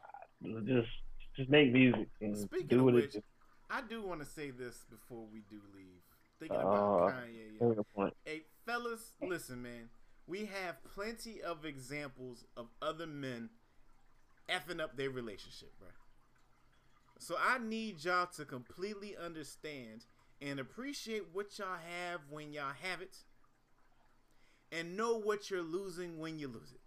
[0.64, 0.88] just
[1.36, 3.24] just make music and Speaking do what which, it.
[3.70, 6.02] I do want to say this before we do leave.
[6.38, 7.58] Thinking Uh, about Kanye.
[7.58, 8.16] Bring the point.
[8.24, 9.88] Hey, fellas, listen, man.
[10.26, 13.50] We have plenty of examples of other men
[14.48, 15.88] effing up their relationship, bro.
[17.18, 20.04] So I need y'all to completely understand
[20.40, 23.24] and appreciate what y'all have when y'all have it,
[24.70, 26.80] and know what you're losing when you lose it.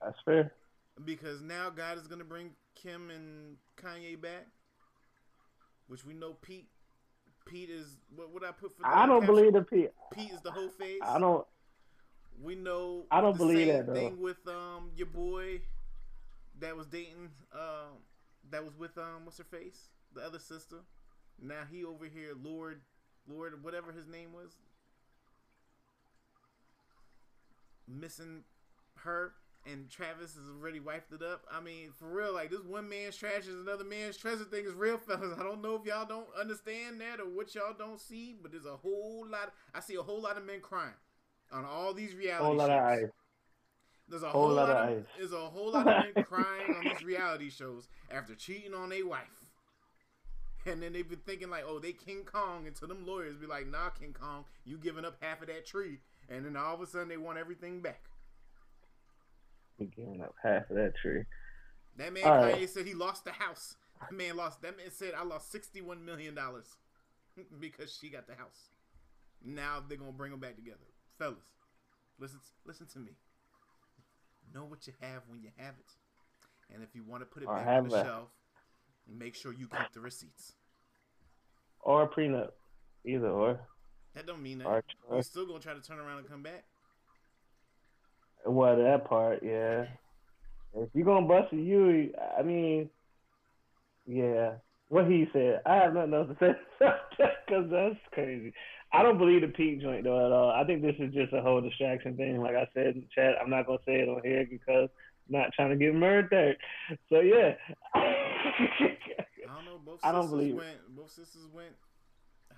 [0.00, 0.52] That's fair.
[1.04, 4.46] Because now God is gonna bring Kim and Kanye back,
[5.88, 6.68] which we know Pete.
[7.44, 8.82] Pete is what would I put for?
[8.82, 9.34] the I don't caption?
[9.34, 9.90] believe the Pete.
[10.12, 11.00] Pete is the whole face.
[11.02, 11.44] I don't.
[12.42, 13.04] We know.
[13.10, 13.94] I don't the believe that, though.
[13.94, 15.60] thing with um your boy
[16.60, 17.98] that was dating um
[18.50, 20.76] that was with um what's her face the other sister.
[21.40, 22.80] Now he over here, Lord,
[23.28, 24.52] Lord, whatever his name was,
[27.88, 28.44] missing
[28.98, 29.32] her,
[29.70, 31.44] and Travis has already wiped it up.
[31.50, 34.74] I mean, for real, like this one man's trash is another man's treasure thing is
[34.74, 35.38] real, fellas.
[35.38, 38.66] I don't know if y'all don't understand that or what y'all don't see, but there's
[38.66, 39.52] a whole lot.
[39.74, 40.94] I see a whole lot of men crying
[41.52, 42.78] on all these reality Whole lot shows.
[42.78, 43.10] of ice.
[44.08, 45.04] There's a Whole whole, lot lot, of of, ice.
[45.18, 49.06] there's a whole lot of men crying on these reality shows after cheating on their
[49.06, 49.20] wife.
[50.66, 53.66] And then they've been thinking like, oh, they King Kong until them lawyers be like,
[53.66, 55.98] nah, King Kong, you giving up half of that tree.
[56.28, 58.04] And then all of a sudden they want everything back.
[59.86, 61.24] Giving up half of that tree.
[61.96, 62.70] That man All Kanye right.
[62.70, 63.76] said he lost the house.
[64.00, 66.76] That man lost that man said I lost sixty one million dollars
[67.60, 68.70] because she got the house.
[69.44, 70.78] Now they're gonna bring them back together.
[71.18, 71.36] Fellas,
[72.18, 73.12] listen listen to me.
[74.54, 75.92] Know what you have when you have it.
[76.74, 78.28] And if you want to put it Or back on the shelf,
[79.06, 80.54] make sure you keep the receipts.
[81.80, 82.50] Or a prenup.
[83.04, 83.60] Either or.
[84.14, 84.84] That don't mean Or that.
[85.10, 86.64] You're still gonna try to turn around and come back.
[88.44, 89.86] Well, that part, yeah.
[90.74, 92.90] If you're gonna bust a you, I mean,
[94.06, 94.52] yeah.
[94.88, 96.52] What he said, I have nothing else to say
[97.46, 98.52] because that's crazy.
[98.92, 100.50] I don't believe the Pete joint though at all.
[100.50, 102.42] I think this is just a whole distraction thing.
[102.42, 104.90] Like I said in the chat, I'm not gonna say it on here because
[105.28, 106.56] I'm not trying to get murdered.
[107.08, 107.54] So yeah.
[107.94, 109.80] I don't know.
[109.84, 110.56] Both I don't sisters believe it.
[110.56, 110.96] went.
[110.96, 111.74] Both sisters went.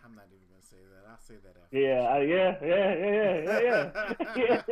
[0.05, 1.09] I'm not even gonna say that.
[1.09, 1.79] I'll say that after.
[1.79, 4.63] yeah, I, yeah, yeah, yeah, yeah, yeah,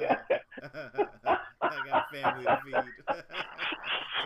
[0.00, 0.16] yeah.
[1.62, 2.92] I got family to feed.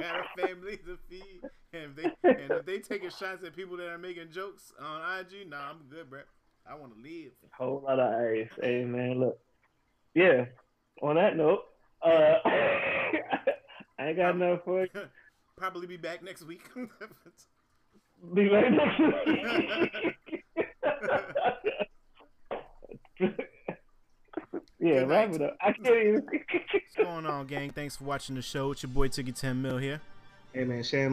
[0.00, 1.40] got a family to feed.
[1.72, 5.20] And if they and if they taking shots at people that are making jokes on
[5.20, 6.22] IG, nah, I'm good, bro.
[6.68, 7.32] I want to live.
[7.52, 8.50] Whole lot of ice.
[8.60, 9.38] Hey man, look.
[10.14, 10.46] Yeah.
[11.02, 11.60] On that note,
[12.04, 14.92] uh, I ain't got enough for it.
[15.56, 16.68] Probably be back next week.
[18.34, 20.14] Be right next week.
[24.78, 25.40] yeah, Good wrap night.
[25.40, 25.56] it up.
[25.60, 26.22] I can't even.
[26.26, 27.70] What's going on, gang?
[27.70, 28.72] Thanks for watching the show.
[28.72, 30.00] It's your boy Ticky 10 Mil here.
[30.52, 31.08] Hey man, Sham